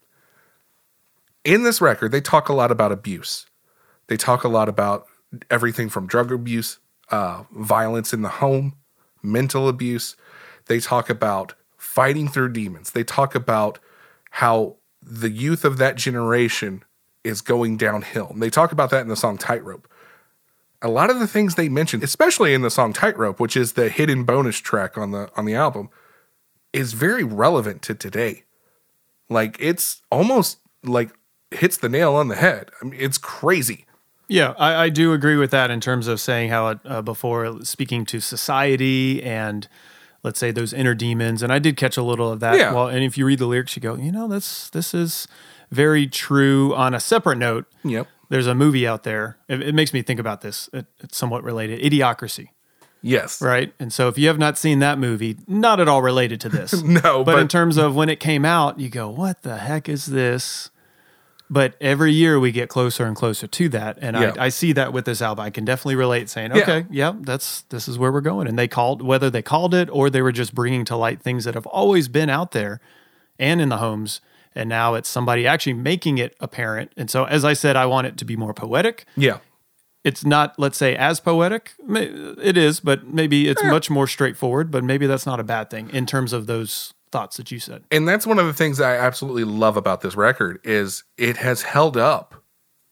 In 1.45 1.63
this 1.63 1.81
record, 1.81 2.11
they 2.11 2.21
talk 2.21 2.49
a 2.49 2.53
lot 2.53 2.73
about 2.73 2.91
abuse. 2.91 3.47
They 4.09 4.17
talk 4.17 4.45
a 4.45 4.49
lot 4.49 4.69
about 4.69 5.07
everything 5.51 5.89
from 5.89 6.07
drug 6.07 6.33
abuse, 6.33 6.79
uh, 7.11 7.45
violence 7.53 8.13
in 8.13 8.23
the 8.23 8.29
home, 8.29 8.75
mental 9.23 9.69
abuse. 9.69 10.17
They 10.67 10.81
talk 10.81 11.09
about 11.09 11.55
fighting 11.77 12.29
through 12.29 12.53
demons. 12.53 12.91
They 12.91 13.05
talk 13.05 13.35
about 13.35 13.79
how 14.31 14.77
the 15.03 15.31
youth 15.31 15.65
of 15.65 15.79
that 15.79 15.97
generation 15.97 16.83
is 17.25 17.41
going 17.41 17.77
downhill. 17.77 18.29
And 18.31 18.43
they 18.43 18.51
talk 18.51 18.73
about 18.73 18.91
that 18.91 19.03
in 19.03 19.09
the 19.09 19.17
song 19.17 19.39
Tightrope. 19.39 19.89
a 20.81 20.89
lot 20.89 21.11
of 21.11 21.19
the 21.19 21.27
things 21.27 21.55
they 21.55 21.69
mention, 21.69 22.03
especially 22.05 22.55
in 22.55 22.63
the 22.63 22.71
song 22.71 22.93
Tightrope, 22.93 23.41
which 23.41 23.57
is 23.57 23.73
the 23.73 23.89
hidden 23.89 24.25
bonus 24.25 24.59
track 24.59 24.97
on 24.97 25.11
the 25.11 25.31
on 25.37 25.45
the 25.45 25.55
album, 25.55 25.91
is 26.73 26.93
very 26.93 27.25
relevant 27.25 27.83
to 27.83 27.95
today. 27.95 28.45
Like 29.29 29.57
it's 29.61 30.03
almost 30.11 30.59
like 30.85 31.11
hits 31.51 31.77
the 31.77 31.89
nail 31.89 32.15
on 32.15 32.29
the 32.29 32.37
head. 32.37 32.71
I 32.81 32.85
mean, 32.87 33.01
it's 33.01 33.19
crazy. 33.19 33.87
Yeah, 34.29 34.55
I, 34.59 34.85
I 34.85 34.89
do 34.91 35.13
agree 35.13 35.37
with 35.37 35.51
that 35.53 35.71
in 35.71 35.81
terms 35.81 36.07
of 36.07 36.21
saying 36.21 36.51
how 36.51 36.69
it, 36.69 36.79
uh, 36.85 37.03
before 37.03 37.65
speaking 37.65 38.05
to 38.07 38.21
society 38.21 39.23
and 39.23 39.67
let's 40.23 40.39
say 40.39 40.51
those 40.51 40.73
inner 40.73 40.95
demons, 40.95 41.43
and 41.43 41.53
I 41.53 41.59
did 41.59 41.77
catch 41.77 41.97
a 41.97 42.03
little 42.03 42.31
of 42.31 42.41
that. 42.41 42.57
Yeah. 42.59 42.73
Well, 42.75 42.89
and 42.89 43.03
if 43.05 43.17
you 43.17 43.25
read 43.25 43.39
the 43.39 43.47
lyrics, 43.47 43.75
you 43.77 43.81
go, 43.83 43.95
you 43.95 44.13
know, 44.13 44.29
this 44.29 44.69
this 44.71 44.93
is 44.93 45.27
very 45.71 46.07
true. 46.07 46.75
On 46.75 46.93
a 46.95 47.01
separate 47.01 47.37
note, 47.39 47.67
Yep. 47.85 48.07
there's 48.29 48.47
a 48.47 48.55
movie 48.55 48.87
out 48.87 49.05
there. 49.05 49.39
It, 49.49 49.63
it 49.63 49.75
makes 49.75 49.93
me 49.95 50.03
think 50.03 50.21
about 50.21 50.41
this. 50.43 50.69
It, 50.73 50.87
it's 51.01 51.17
somewhat 51.17 51.43
related. 51.45 51.81
Idiocracy, 51.81 52.49
Yes. 53.01 53.41
right? 53.41 53.73
And 53.79 53.93
so 53.93 54.09
if 54.09 54.19
you 54.19 54.29
have 54.29 54.39
not 54.39 54.59
seen 54.59 54.81
that 54.81 54.99
movie, 54.99 55.39
not 55.47 55.79
at 55.81 55.89
all 55.89 56.03
related 56.03 56.41
to 56.43 56.49
this. 56.49 56.83
No, 56.83 57.25
but, 57.25 57.33
but, 57.35 57.39
in 57.39 57.49
terms 57.49 57.77
of 57.79 57.95
when 57.95 58.09
it 58.11 58.19
came 58.21 58.45
out, 58.45 58.79
you 58.81 58.89
go, 58.91 59.09
"What 59.09 59.43
the 59.43 59.57
heck 59.59 59.89
is 59.89 60.07
this?" 60.07 60.71
But 61.51 61.77
every 61.81 62.13
year 62.13 62.39
we 62.39 62.53
get 62.53 62.69
closer 62.69 63.07
and 63.07 63.17
closer 63.17 63.47
to 63.47 63.69
that, 63.71 63.97
and 64.03 64.15
Yeah. 64.17 64.35
I, 64.39 64.47
I 64.47 64.49
see 64.51 64.73
that 64.73 64.93
with 64.93 65.07
this 65.07 65.23
album. 65.23 65.45
I 65.47 65.51
can 65.51 65.65
definitely 65.65 65.97
relate, 65.97 66.29
saying, 66.29 66.53
"Okay, 66.53 66.85
yeah, 66.91 67.15
that's 67.21 67.63
this 67.71 67.89
is 67.89 67.99
where 67.99 68.13
we're 68.13 68.21
going." 68.21 68.47
And 68.47 68.59
they 68.59 68.69
called 68.69 69.01
whether 69.01 69.31
they 69.31 69.41
called 69.43 69.73
it 69.75 69.89
or 69.91 70.11
they 70.11 70.21
were 70.21 70.33
just 70.33 70.55
bringing 70.55 70.85
to 70.87 70.97
light 70.97 71.23
things 71.23 71.45
that 71.45 71.55
have 71.55 71.67
always 71.67 72.09
been 72.09 72.29
out 72.29 72.51
there 72.53 72.81
and 73.39 73.61
in 73.63 73.71
the 73.71 73.79
homes, 73.79 74.21
and 74.55 74.69
now 74.69 74.95
it's 74.95 75.09
somebody 75.09 75.47
actually 75.47 75.73
making 75.73 76.19
it 76.19 76.37
apparent. 76.41 76.93
And 76.97 77.11
so, 77.11 77.25
as 77.25 77.45
I 77.45 77.55
said, 77.55 77.77
I 77.77 77.87
want 77.87 78.07
it 78.09 78.17
to 78.19 78.25
be 78.27 78.37
more 78.37 78.53
poetic. 78.53 79.07
yeah. 79.17 79.39
It's 80.05 80.25
not, 80.25 80.55
let's 80.59 80.79
say, 80.79 80.95
as 80.97 81.19
poetic. 81.21 81.73
It 81.91 82.57
is, 82.57 82.79
but 82.81 83.07
maybe 83.09 83.49
it's 83.49 83.63
much 83.65 83.91
more 83.91 84.07
straightforward. 84.07 84.71
But 84.71 84.85
maybe 84.85 85.07
that's 85.07 85.27
not 85.27 85.41
a 85.41 85.45
bad 85.45 85.71
thing 85.71 85.91
in 85.91 86.07
terms 86.07 86.33
of 86.33 86.47
those 86.47 86.95
thoughts 87.11 87.37
that 87.37 87.51
you 87.51 87.59
said. 87.59 87.85
and 87.91 88.09
that's 88.09 88.27
one 88.27 88.39
of 88.39 88.47
the 88.47 88.53
things 88.53 88.81
I 88.81 88.97
absolutely 88.97 89.45
love 89.45 89.77
about 89.77 90.01
this 90.01 90.17
record 90.17 90.61
is 90.65 91.05
it 91.17 91.39
has 91.39 91.63
held 91.63 91.97
up 91.97 92.35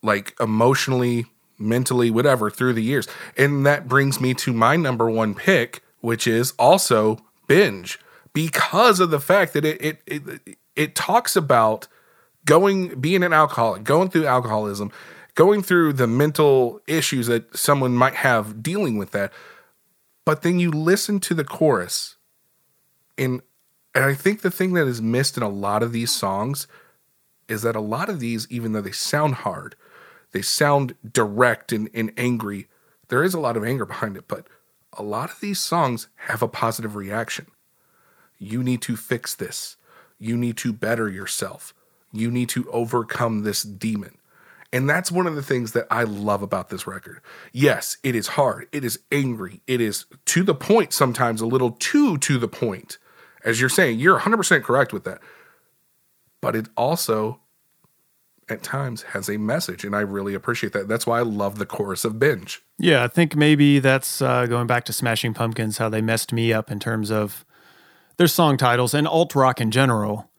like 0.03 0.35
emotionally, 0.41 1.27
mentally, 1.59 2.11
whatever 2.11 2.51
through 2.51 2.73
the 2.75 2.83
years. 2.83 3.09
And 3.37 3.67
that 3.67 3.89
brings 3.89 4.21
me 4.21 4.35
to 4.35 4.53
my 4.53 4.77
number 4.77 5.11
one 5.11 5.35
pick, 5.35 5.83
which 6.01 6.27
is 6.27 6.53
also 6.59 7.19
binge 7.47 7.99
because 8.33 9.01
of 9.01 9.11
the 9.11 9.21
fact 9.21 9.53
that 9.53 9.65
it 9.65 9.81
it 9.81 10.03
it, 10.07 10.59
it 10.75 10.95
talks 10.95 11.37
about 11.37 11.89
going 12.45 13.01
being 13.01 13.23
an 13.23 13.33
alcoholic, 13.33 13.85
going 13.85 14.09
through 14.09 14.27
alcoholism, 14.27 14.93
going 15.35 15.63
through 15.63 15.93
the 15.93 16.07
mental 16.07 16.81
issues 16.87 17.27
that 17.27 17.57
someone 17.57 17.95
might 17.95 18.15
have 18.15 18.63
dealing 18.63 18.97
with 18.97 19.11
that. 19.11 19.33
But 20.25 20.43
then 20.43 20.59
you 20.59 20.71
listen 20.71 21.21
to 21.21 21.35
the 21.35 21.45
chorus 21.45 22.17
and 23.17 23.43
and 23.97 24.05
I 24.05 24.13
think 24.13 24.43
the 24.43 24.51
thing 24.51 24.75
that 24.75 24.87
is 24.87 25.01
missed 25.01 25.39
in 25.39 25.43
a 25.43 25.49
lot 25.49 25.83
of 25.83 25.91
these 25.91 26.11
songs 26.11 26.69
is 27.49 27.63
that 27.63 27.75
a 27.75 27.81
lot 27.81 28.11
of 28.11 28.21
these, 28.21 28.47
even 28.51 28.73
though 28.73 28.83
they 28.83 28.93
sound 28.93 29.37
hard, 29.37 29.75
they 30.33 30.43
sound 30.43 30.95
direct 31.11 31.73
and, 31.73 31.89
and 31.95 32.13
angry, 32.19 32.69
there 33.09 33.25
is 33.25 33.33
a 33.33 33.41
lot 33.41 33.57
of 33.57 33.65
anger 33.65 33.87
behind 33.87 34.19
it, 34.19 34.29
but 34.29 34.49
a 34.93 35.03
lot 35.03 35.31
of 35.31 35.41
these 35.41 35.59
songs 35.59 36.09
have 36.17 36.43
a 36.43 36.49
positive 36.49 36.95
reaction. 36.95 37.47
You 38.39 38.63
need 38.63 38.83
to 38.83 38.99
fix 38.99 39.35
this. 39.35 39.79
You 40.19 40.37
need 40.37 40.59
to 40.59 40.75
better 40.75 41.09
yourself. 41.09 41.73
You 42.13 42.31
need 42.31 42.51
to 42.51 42.71
overcome 42.71 43.45
this 43.45 43.63
demon. 43.63 44.19
And 44.75 44.91
that's 44.91 45.11
one 45.11 45.27
of 45.27 45.37
the 45.37 45.43
things 45.43 45.73
that 45.73 45.87
I 45.91 46.03
love 46.03 46.43
about 46.43 46.69
this 46.69 46.87
record. 46.87 47.23
Yes, 47.51 47.97
it 48.03 48.15
is 48.15 48.27
hard. 48.27 48.69
It 48.73 48.85
is 48.85 48.99
angry. 49.11 49.63
It 49.67 49.81
is 49.81 50.05
to 50.27 50.43
the 50.43 50.55
point, 50.55 50.93
sometimes 50.93 51.41
a 51.41 51.47
little 51.47 51.71
too 51.71 52.19
to 52.19 52.37
the 52.37 52.47
point. 52.47 52.99
As 53.47 53.61
you're 53.61 53.71
saying, 53.71 53.99
you're 53.99 54.19
100% 54.19 54.63
correct 54.63 54.93
with 54.93 55.05
that. 55.05 55.21
But 56.43 56.55
it 56.55 56.67
also, 56.77 57.41
at 58.49 58.63
times, 58.63 59.03
has 59.03 59.31
a 59.31 59.39
message. 59.39 59.85
And 59.85 59.97
I 59.97 60.01
really 60.01 60.35
appreciate 60.35 60.75
that. 60.75 60.89
That's 60.89 61.07
why 61.07 61.21
I 61.21 61.23
love 61.23 61.59
the 61.59 61.65
chorus 61.65 62.05
of 62.05 62.19
Binge. 62.19 62.61
Yeah, 62.79 63.05
I 63.05 63.09
think 63.09 63.35
maybe 63.35 63.79
that's 63.79 64.21
uh, 64.21 64.47
going 64.47 64.67
back 64.67 64.85
to 64.87 64.93
Smashing 64.93 65.33
Pumpkins, 65.33 65.79
how 65.79 65.89
they 65.89 66.03
messed 66.03 66.33
me 66.33 66.53
up 66.53 66.71
in 66.71 66.79
terms 66.79 67.11
of 67.11 67.47
their 68.19 68.27
song 68.27 68.57
titles 68.57 68.93
and 68.93 69.07
alt 69.07 69.35
rock 69.35 69.61
in 69.61 69.71
general. 69.71 70.31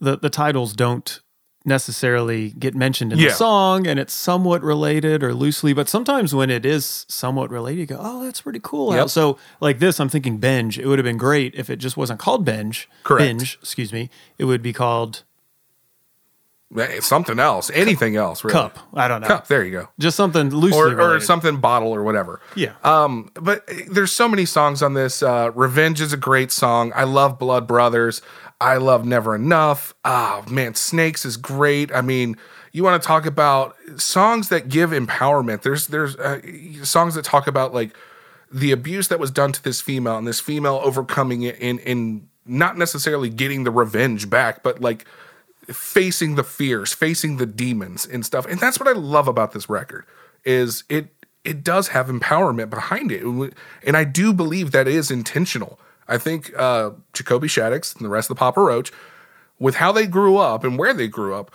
The 0.00 0.16
the 0.16 0.30
titles 0.30 0.74
don't 0.74 1.20
necessarily 1.64 2.50
get 2.50 2.74
mentioned 2.74 3.12
in 3.12 3.18
Yeah. 3.18 3.28
the 3.28 3.34
song, 3.34 3.86
and 3.86 3.98
it's 3.98 4.12
somewhat 4.12 4.62
related 4.62 5.22
or 5.22 5.34
loosely. 5.34 5.72
But 5.72 5.88
sometimes 5.88 6.34
when 6.34 6.50
it 6.50 6.64
is 6.64 7.04
somewhat 7.08 7.50
related, 7.50 7.80
you 7.80 7.86
go, 7.86 7.98
"Oh, 8.00 8.24
that's 8.24 8.40
pretty 8.40 8.60
cool." 8.62 8.94
Yep. 8.94 9.10
So 9.10 9.36
like 9.60 9.78
this, 9.78 10.00
I'm 10.00 10.08
thinking 10.08 10.38
Binge. 10.38 10.78
It 10.78 10.86
would 10.86 10.98
have 10.98 11.04
been 11.04 11.18
great 11.18 11.54
if 11.54 11.68
it 11.68 11.76
just 11.76 11.96
wasn't 11.96 12.20
called 12.20 12.44
Binge. 12.44 12.88
Correct. 13.04 13.22
Binge, 13.26 13.58
excuse 13.60 13.92
me. 13.92 14.08
It 14.38 14.44
would 14.46 14.62
be 14.62 14.72
called 14.72 15.22
Eh, 16.76 17.00
Something 17.00 17.38
else, 17.38 17.70
anything 17.72 18.14
else, 18.16 18.44
really. 18.44 18.52
Cup. 18.52 18.78
I 18.92 19.08
don't 19.08 19.22
know. 19.22 19.26
Cup, 19.26 19.48
there 19.48 19.64
you 19.64 19.70
go. 19.72 19.88
Just 19.98 20.18
something 20.18 20.50
loosely 20.50 20.78
Or, 20.92 21.14
or 21.16 21.18
something 21.20 21.56
bottle 21.56 21.88
or 21.94 22.02
whatever. 22.02 22.42
Yeah. 22.54 22.72
Um, 22.84 23.30
but 23.32 23.66
there's 23.90 24.12
so 24.12 24.28
many 24.28 24.44
songs 24.44 24.82
on 24.82 24.92
this. 24.92 25.22
Uh, 25.22 25.50
Revenge 25.54 26.02
is 26.02 26.12
a 26.12 26.18
great 26.18 26.52
song. 26.52 26.92
I 26.94 27.04
love 27.04 27.38
Blood 27.38 27.66
Brothers. 27.66 28.20
I 28.60 28.76
love 28.76 29.04
Never 29.04 29.34
Enough. 29.34 29.94
Oh 30.04 30.44
man, 30.48 30.74
Snakes 30.74 31.24
is 31.24 31.36
great. 31.36 31.92
I 31.92 32.00
mean, 32.00 32.36
you 32.72 32.82
want 32.82 33.00
to 33.00 33.06
talk 33.06 33.26
about 33.26 33.76
songs 33.96 34.48
that 34.48 34.68
give 34.68 34.90
empowerment. 34.90 35.62
There's 35.62 35.86
there's 35.86 36.16
uh, 36.16 36.40
songs 36.84 37.14
that 37.14 37.24
talk 37.24 37.46
about 37.46 37.72
like 37.72 37.96
the 38.50 38.72
abuse 38.72 39.08
that 39.08 39.20
was 39.20 39.30
done 39.30 39.52
to 39.52 39.62
this 39.62 39.80
female 39.80 40.16
and 40.16 40.26
this 40.26 40.40
female 40.40 40.80
overcoming 40.82 41.42
it 41.42 41.58
and 41.60 41.80
and 41.80 42.28
not 42.46 42.78
necessarily 42.78 43.28
getting 43.28 43.64
the 43.64 43.70
revenge 43.70 44.28
back, 44.30 44.62
but 44.62 44.80
like 44.80 45.04
facing 45.66 46.34
the 46.34 46.44
fears, 46.44 46.94
facing 46.94 47.36
the 47.36 47.46
demons 47.46 48.06
and 48.06 48.24
stuff. 48.24 48.46
And 48.46 48.58
that's 48.58 48.80
what 48.80 48.88
I 48.88 48.92
love 48.92 49.28
about 49.28 49.52
this 49.52 49.68
record 49.68 50.04
is 50.44 50.84
it 50.88 51.08
it 51.44 51.62
does 51.62 51.88
have 51.88 52.08
empowerment 52.08 52.70
behind 52.70 53.12
it. 53.12 53.22
And 53.22 53.96
I 53.96 54.04
do 54.04 54.32
believe 54.32 54.72
that 54.72 54.88
is 54.88 55.10
intentional. 55.10 55.78
I 56.08 56.18
think 56.18 56.52
uh 56.58 56.90
Jacoby 57.12 57.48
Shaddix 57.48 57.94
and 57.94 58.04
the 58.04 58.08
rest 58.08 58.30
of 58.30 58.36
the 58.36 58.40
Papa 58.40 58.60
Roach, 58.60 58.92
with 59.58 59.76
how 59.76 59.92
they 59.92 60.06
grew 60.06 60.36
up 60.36 60.64
and 60.64 60.78
where 60.78 60.94
they 60.94 61.08
grew 61.08 61.34
up, 61.34 61.52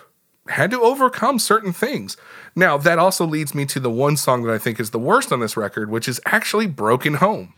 had 0.48 0.72
to 0.72 0.82
overcome 0.82 1.40
certain 1.40 1.74
things. 1.74 2.18
Now, 2.56 2.78
that 2.78 3.00
also 3.00 3.26
leads 3.26 3.56
me 3.56 3.66
to 3.68 3.80
the 3.80 3.90
one 3.90 4.18
song 4.18 4.44
that 4.44 4.54
I 4.54 4.58
think 4.58 4.80
is 4.80 4.92
the 4.92 5.00
worst 5.00 5.32
on 5.32 5.40
this 5.40 5.56
record, 5.56 5.90
which 5.90 6.08
is 6.08 6.20
actually 6.26 6.68
Broken 6.68 7.16
Home. 7.16 7.54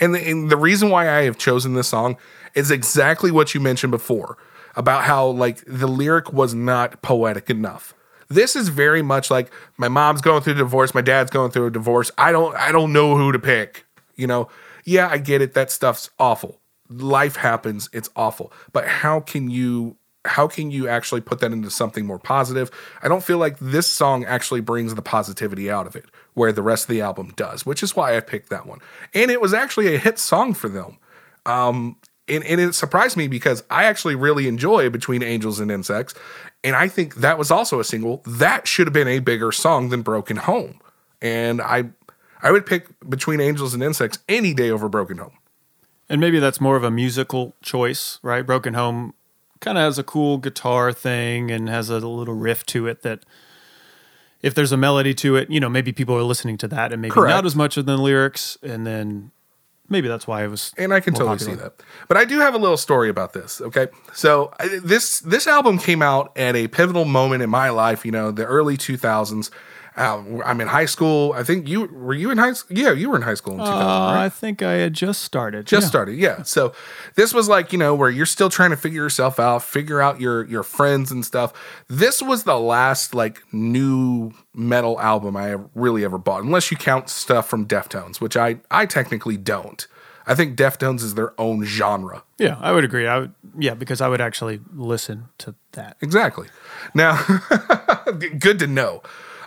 And 0.00 0.14
the, 0.14 0.28
and 0.28 0.50
the 0.50 0.56
reason 0.56 0.90
why 0.90 1.08
I 1.08 1.22
have 1.24 1.38
chosen 1.38 1.74
this 1.74 1.88
song 1.88 2.16
is 2.54 2.70
exactly 2.70 3.30
what 3.30 3.54
you 3.54 3.60
mentioned 3.60 3.90
before 3.90 4.38
about 4.74 5.04
how 5.04 5.28
like 5.28 5.62
the 5.66 5.86
lyric 5.86 6.32
was 6.32 6.54
not 6.54 7.02
poetic 7.02 7.50
enough. 7.50 7.94
This 8.28 8.54
is 8.54 8.68
very 8.68 9.02
much 9.02 9.30
like 9.30 9.52
my 9.76 9.88
mom's 9.88 10.20
going 10.20 10.42
through 10.42 10.54
a 10.54 10.58
divorce, 10.58 10.94
my 10.94 11.00
dad's 11.00 11.30
going 11.30 11.50
through 11.50 11.66
a 11.66 11.70
divorce. 11.70 12.10
I 12.16 12.32
don't 12.32 12.56
I 12.56 12.72
don't 12.72 12.92
know 12.92 13.16
who 13.16 13.32
to 13.32 13.38
pick. 13.38 13.84
You 14.16 14.26
know, 14.26 14.48
yeah, 14.84 15.08
I 15.08 15.18
get 15.18 15.42
it. 15.42 15.54
That 15.54 15.70
stuff's 15.70 16.10
awful. 16.18 16.60
Life 16.88 17.36
happens. 17.36 17.88
It's 17.92 18.10
awful. 18.16 18.52
But 18.72 18.86
how 18.86 19.20
can 19.20 19.50
you 19.50 19.96
how 20.24 20.46
can 20.46 20.70
you 20.70 20.86
actually 20.86 21.20
put 21.20 21.40
that 21.40 21.52
into 21.52 21.70
something 21.70 22.06
more 22.06 22.18
positive? 22.18 22.70
I 23.02 23.08
don't 23.08 23.24
feel 23.24 23.38
like 23.38 23.58
this 23.58 23.86
song 23.86 24.24
actually 24.24 24.60
brings 24.60 24.94
the 24.94 25.02
positivity 25.02 25.70
out 25.70 25.86
of 25.86 25.96
it, 25.96 26.06
where 26.34 26.52
the 26.52 26.62
rest 26.62 26.84
of 26.84 26.88
the 26.88 27.00
album 27.00 27.32
does, 27.36 27.64
which 27.64 27.82
is 27.82 27.96
why 27.96 28.16
I 28.16 28.20
picked 28.20 28.50
that 28.50 28.66
one. 28.66 28.80
And 29.14 29.30
it 29.30 29.40
was 29.40 29.54
actually 29.54 29.94
a 29.94 29.98
hit 29.98 30.18
song 30.18 30.52
for 30.52 30.68
them. 30.68 30.98
Um, 31.46 31.96
and, 32.28 32.44
and 32.44 32.60
it 32.60 32.74
surprised 32.74 33.16
me 33.16 33.28
because 33.28 33.64
I 33.70 33.84
actually 33.84 34.14
really 34.14 34.46
enjoy 34.46 34.90
Between 34.90 35.22
Angels 35.22 35.58
and 35.58 35.70
Insects. 35.70 36.14
And 36.62 36.76
I 36.76 36.86
think 36.86 37.16
that 37.16 37.38
was 37.38 37.50
also 37.50 37.80
a 37.80 37.84
single. 37.84 38.22
That 38.26 38.68
should 38.68 38.86
have 38.86 38.94
been 38.94 39.08
a 39.08 39.18
bigger 39.18 39.52
song 39.52 39.88
than 39.88 40.02
Broken 40.02 40.36
Home. 40.36 40.80
And 41.22 41.60
I 41.60 41.90
I 42.42 42.52
would 42.52 42.66
pick 42.66 42.88
Between 43.08 43.40
Angels 43.40 43.74
and 43.74 43.82
Insects 43.82 44.18
any 44.28 44.54
day 44.54 44.70
over 44.70 44.88
Broken 44.88 45.18
Home. 45.18 45.36
And 46.08 46.20
maybe 46.20 46.40
that's 46.40 46.60
more 46.60 46.76
of 46.76 46.84
a 46.84 46.90
musical 46.90 47.54
choice, 47.62 48.18
right? 48.22 48.44
Broken 48.44 48.74
Home 48.74 49.14
kind 49.60 49.76
of 49.78 49.82
has 49.82 49.98
a 49.98 50.02
cool 50.02 50.38
guitar 50.38 50.92
thing 50.92 51.50
and 51.50 51.68
has 51.68 51.90
a 51.90 51.98
little 51.98 52.34
riff 52.34 52.64
to 52.66 52.86
it 52.86 53.02
that 53.02 53.24
if 54.42 54.54
there's 54.54 54.72
a 54.72 54.76
melody 54.76 55.12
to 55.14 55.36
it, 55.36 55.50
you 55.50 55.60
know, 55.60 55.68
maybe 55.68 55.92
people 55.92 56.16
are 56.16 56.22
listening 56.22 56.56
to 56.58 56.68
that 56.68 56.92
and 56.92 57.02
maybe 57.02 57.12
Correct. 57.12 57.34
not 57.34 57.44
as 57.46 57.54
much 57.54 57.76
of 57.76 57.84
the 57.86 57.96
lyrics 57.98 58.56
and 58.62 58.86
then 58.86 59.30
maybe 59.90 60.08
that's 60.08 60.26
why 60.26 60.42
I 60.42 60.46
was 60.46 60.72
And 60.78 60.94
I 60.94 61.00
can 61.00 61.12
totally 61.12 61.36
popular. 61.36 61.56
see 61.56 61.62
that. 61.62 61.74
But 62.08 62.16
I 62.16 62.24
do 62.24 62.40
have 62.40 62.54
a 62.54 62.58
little 62.58 62.78
story 62.78 63.10
about 63.10 63.34
this, 63.34 63.60
okay? 63.60 63.88
So 64.14 64.52
I, 64.58 64.80
this 64.82 65.20
this 65.20 65.46
album 65.46 65.78
came 65.78 66.00
out 66.00 66.32
at 66.38 66.56
a 66.56 66.68
pivotal 66.68 67.04
moment 67.04 67.42
in 67.42 67.50
my 67.50 67.68
life, 67.68 68.06
you 68.06 68.12
know, 68.12 68.30
the 68.30 68.46
early 68.46 68.78
2000s 68.78 69.50
um, 69.96 70.42
I'm 70.44 70.60
in 70.60 70.68
high 70.68 70.84
school. 70.84 71.32
I 71.32 71.42
think 71.42 71.68
you 71.68 71.86
were 71.86 72.14
you 72.14 72.30
in 72.30 72.38
high 72.38 72.52
school. 72.52 72.78
Yeah, 72.78 72.92
you 72.92 73.10
were 73.10 73.16
in 73.16 73.22
high 73.22 73.34
school 73.34 73.54
in 73.54 73.60
2000. 73.60 73.80
Uh, 73.80 73.86
right? 73.86 74.24
I 74.24 74.28
think 74.28 74.62
I 74.62 74.74
had 74.74 74.92
just 74.92 75.22
started. 75.22 75.66
Just 75.66 75.84
yeah. 75.84 75.88
started. 75.88 76.18
Yeah. 76.18 76.42
So 76.42 76.72
this 77.16 77.34
was 77.34 77.48
like 77.48 77.72
you 77.72 77.78
know 77.78 77.94
where 77.94 78.10
you're 78.10 78.26
still 78.26 78.50
trying 78.50 78.70
to 78.70 78.76
figure 78.76 79.02
yourself 79.02 79.40
out, 79.40 79.62
figure 79.62 80.00
out 80.00 80.20
your 80.20 80.44
your 80.46 80.62
friends 80.62 81.10
and 81.10 81.24
stuff. 81.24 81.52
This 81.88 82.22
was 82.22 82.44
the 82.44 82.58
last 82.58 83.14
like 83.14 83.42
nu 83.52 84.32
metal 84.54 85.00
album 85.00 85.36
I 85.36 85.56
really 85.74 86.04
ever 86.04 86.18
bought, 86.18 86.42
unless 86.42 86.70
you 86.70 86.76
count 86.76 87.08
stuff 87.08 87.48
from 87.48 87.66
Deftones, 87.66 88.20
which 88.20 88.36
I 88.36 88.58
I 88.70 88.86
technically 88.86 89.36
don't. 89.36 89.86
I 90.26 90.34
think 90.34 90.56
Deftones 90.56 91.02
is 91.02 91.14
their 91.14 91.38
own 91.40 91.64
genre. 91.64 92.22
Yeah, 92.38 92.56
I 92.60 92.70
would 92.70 92.84
agree. 92.84 93.08
I 93.08 93.18
would, 93.18 93.34
yeah, 93.58 93.74
because 93.74 94.00
I 94.00 94.06
would 94.06 94.20
actually 94.20 94.60
listen 94.72 95.24
to 95.38 95.56
that. 95.72 95.96
Exactly. 96.00 96.46
Now, 96.94 97.20
good 98.38 98.60
to 98.60 98.68
know. 98.68 99.02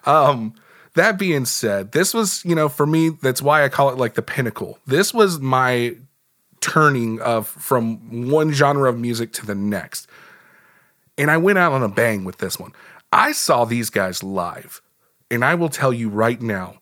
Um, 0.05 0.53
that 0.95 1.17
being 1.17 1.45
said, 1.45 1.91
this 1.91 2.13
was, 2.13 2.43
you 2.45 2.55
know, 2.55 2.69
for 2.69 2.85
me, 2.85 3.09
that's 3.09 3.41
why 3.41 3.63
I 3.63 3.69
call 3.69 3.89
it 3.89 3.97
like 3.97 4.13
the 4.13 4.21
pinnacle. 4.21 4.77
This 4.85 5.13
was 5.13 5.39
my 5.39 5.95
turning 6.61 7.19
of 7.21 7.47
from 7.47 8.29
one 8.29 8.51
genre 8.51 8.89
of 8.89 8.97
music 8.97 9.33
to 9.33 9.45
the 9.45 9.55
next. 9.55 10.07
And 11.17 11.29
I 11.29 11.37
went 11.37 11.59
out 11.59 11.73
on 11.73 11.83
a 11.83 11.89
bang 11.89 12.23
with 12.23 12.37
this 12.37 12.59
one. 12.59 12.71
I 13.11 13.31
saw 13.31 13.65
these 13.65 13.89
guys 13.89 14.23
live. 14.23 14.81
And 15.29 15.43
I 15.43 15.55
will 15.55 15.69
tell 15.69 15.91
you 15.91 16.09
right 16.09 16.41
now, 16.41 16.75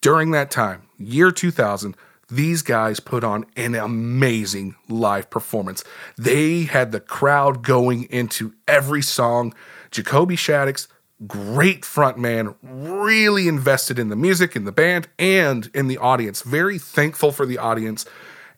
during 0.00 0.30
that 0.30 0.50
time, 0.50 0.82
year 0.96 1.30
2000, 1.30 1.96
these 2.30 2.62
guys 2.62 3.00
put 3.00 3.24
on 3.24 3.46
an 3.56 3.74
amazing 3.74 4.76
live 4.88 5.30
performance. 5.30 5.84
They 6.16 6.64
had 6.64 6.92
the 6.92 7.00
crowd 7.00 7.62
going 7.62 8.04
into 8.04 8.54
every 8.66 9.02
song. 9.02 9.54
Jacoby 9.90 10.36
Shaddix, 10.36 10.88
great 11.26 11.82
frontman, 11.82 12.54
really 12.62 13.48
invested 13.48 13.98
in 13.98 14.08
the 14.08 14.16
music, 14.16 14.54
in 14.54 14.64
the 14.64 14.72
band, 14.72 15.08
and 15.18 15.70
in 15.74 15.88
the 15.88 15.98
audience. 15.98 16.42
Very 16.42 16.78
thankful 16.78 17.32
for 17.32 17.46
the 17.46 17.58
audience. 17.58 18.06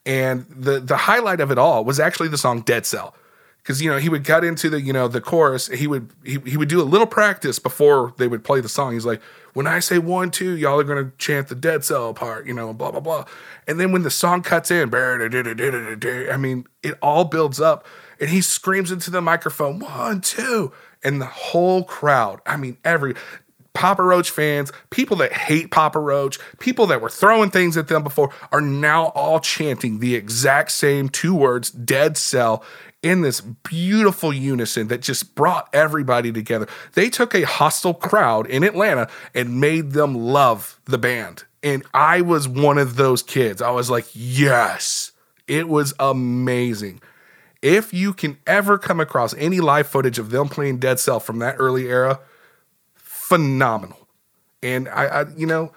And 0.06 0.46
the 0.48 0.80
the 0.80 0.96
highlight 0.96 1.40
of 1.40 1.50
it 1.50 1.58
all 1.58 1.84
was 1.84 2.00
actually 2.00 2.28
the 2.28 2.38
song 2.38 2.62
Dead 2.62 2.86
Cell 2.86 3.14
because 3.62 3.82
you 3.82 3.90
know 3.90 3.98
he 3.98 4.08
would 4.08 4.24
cut 4.24 4.44
into 4.44 4.70
the 4.70 4.80
you 4.80 4.92
know 4.92 5.08
the 5.08 5.20
chorus 5.20 5.68
he 5.68 5.86
would 5.86 6.10
he, 6.24 6.38
he 6.46 6.56
would 6.56 6.68
do 6.68 6.80
a 6.80 6.84
little 6.84 7.06
practice 7.06 7.58
before 7.58 8.14
they 8.18 8.26
would 8.26 8.42
play 8.42 8.60
the 8.60 8.68
song 8.68 8.92
he's 8.92 9.06
like 9.06 9.20
when 9.52 9.66
i 9.66 9.78
say 9.78 9.98
one 9.98 10.30
two 10.30 10.56
y'all 10.56 10.80
are 10.80 10.84
to 10.84 11.12
chant 11.18 11.48
the 11.48 11.54
dead 11.54 11.84
cell 11.84 12.14
part 12.14 12.46
you 12.46 12.54
know 12.54 12.72
blah 12.72 12.90
blah 12.90 13.00
blah 13.00 13.24
and 13.66 13.78
then 13.78 13.92
when 13.92 14.02
the 14.02 14.10
song 14.10 14.42
cuts 14.42 14.70
in 14.70 14.92
i 14.94 16.36
mean 16.38 16.66
it 16.82 16.98
all 17.02 17.24
builds 17.24 17.60
up 17.60 17.86
and 18.18 18.30
he 18.30 18.40
screams 18.40 18.90
into 18.90 19.10
the 19.10 19.20
microphone 19.20 19.78
one 19.78 20.20
two 20.20 20.72
and 21.02 21.20
the 21.20 21.26
whole 21.26 21.84
crowd 21.84 22.40
i 22.46 22.56
mean 22.56 22.76
every 22.84 23.14
Papa 23.72 24.02
Roach 24.02 24.30
fans, 24.30 24.72
people 24.90 25.16
that 25.18 25.32
hate 25.32 25.70
Papa 25.70 26.00
Roach, 26.00 26.38
people 26.58 26.86
that 26.88 27.00
were 27.00 27.08
throwing 27.08 27.50
things 27.50 27.76
at 27.76 27.86
them 27.86 28.02
before 28.02 28.30
are 28.50 28.60
now 28.60 29.06
all 29.14 29.38
chanting 29.38 30.00
the 30.00 30.16
exact 30.16 30.72
same 30.72 31.08
two 31.08 31.34
words, 31.34 31.70
dead 31.70 32.16
cell, 32.16 32.64
in 33.02 33.22
this 33.22 33.40
beautiful 33.40 34.32
unison 34.32 34.88
that 34.88 35.00
just 35.00 35.34
brought 35.34 35.68
everybody 35.72 36.32
together. 36.32 36.66
They 36.92 37.08
took 37.08 37.34
a 37.34 37.46
hostile 37.46 37.94
crowd 37.94 38.46
in 38.46 38.62
Atlanta 38.62 39.08
and 39.34 39.60
made 39.60 39.92
them 39.92 40.14
love 40.14 40.78
the 40.84 40.98
band. 40.98 41.44
And 41.62 41.82
I 41.94 42.20
was 42.20 42.48
one 42.48 42.78
of 42.78 42.96
those 42.96 43.22
kids. 43.22 43.62
I 43.62 43.70
was 43.70 43.90
like, 43.90 44.06
yes, 44.12 45.12
it 45.46 45.68
was 45.68 45.94
amazing. 45.98 47.00
If 47.62 47.92
you 47.92 48.12
can 48.12 48.38
ever 48.46 48.78
come 48.78 49.00
across 49.00 49.34
any 49.34 49.60
live 49.60 49.86
footage 49.86 50.18
of 50.18 50.30
them 50.30 50.48
playing 50.48 50.78
Dead 50.78 50.98
Cell 50.98 51.20
from 51.20 51.38
that 51.40 51.56
early 51.58 51.88
era, 51.88 52.20
phenomenal. 52.94 54.08
And 54.62 54.88
I, 54.88 55.04
I, 55.04 55.24
you 55.36 55.46
know, 55.46 55.72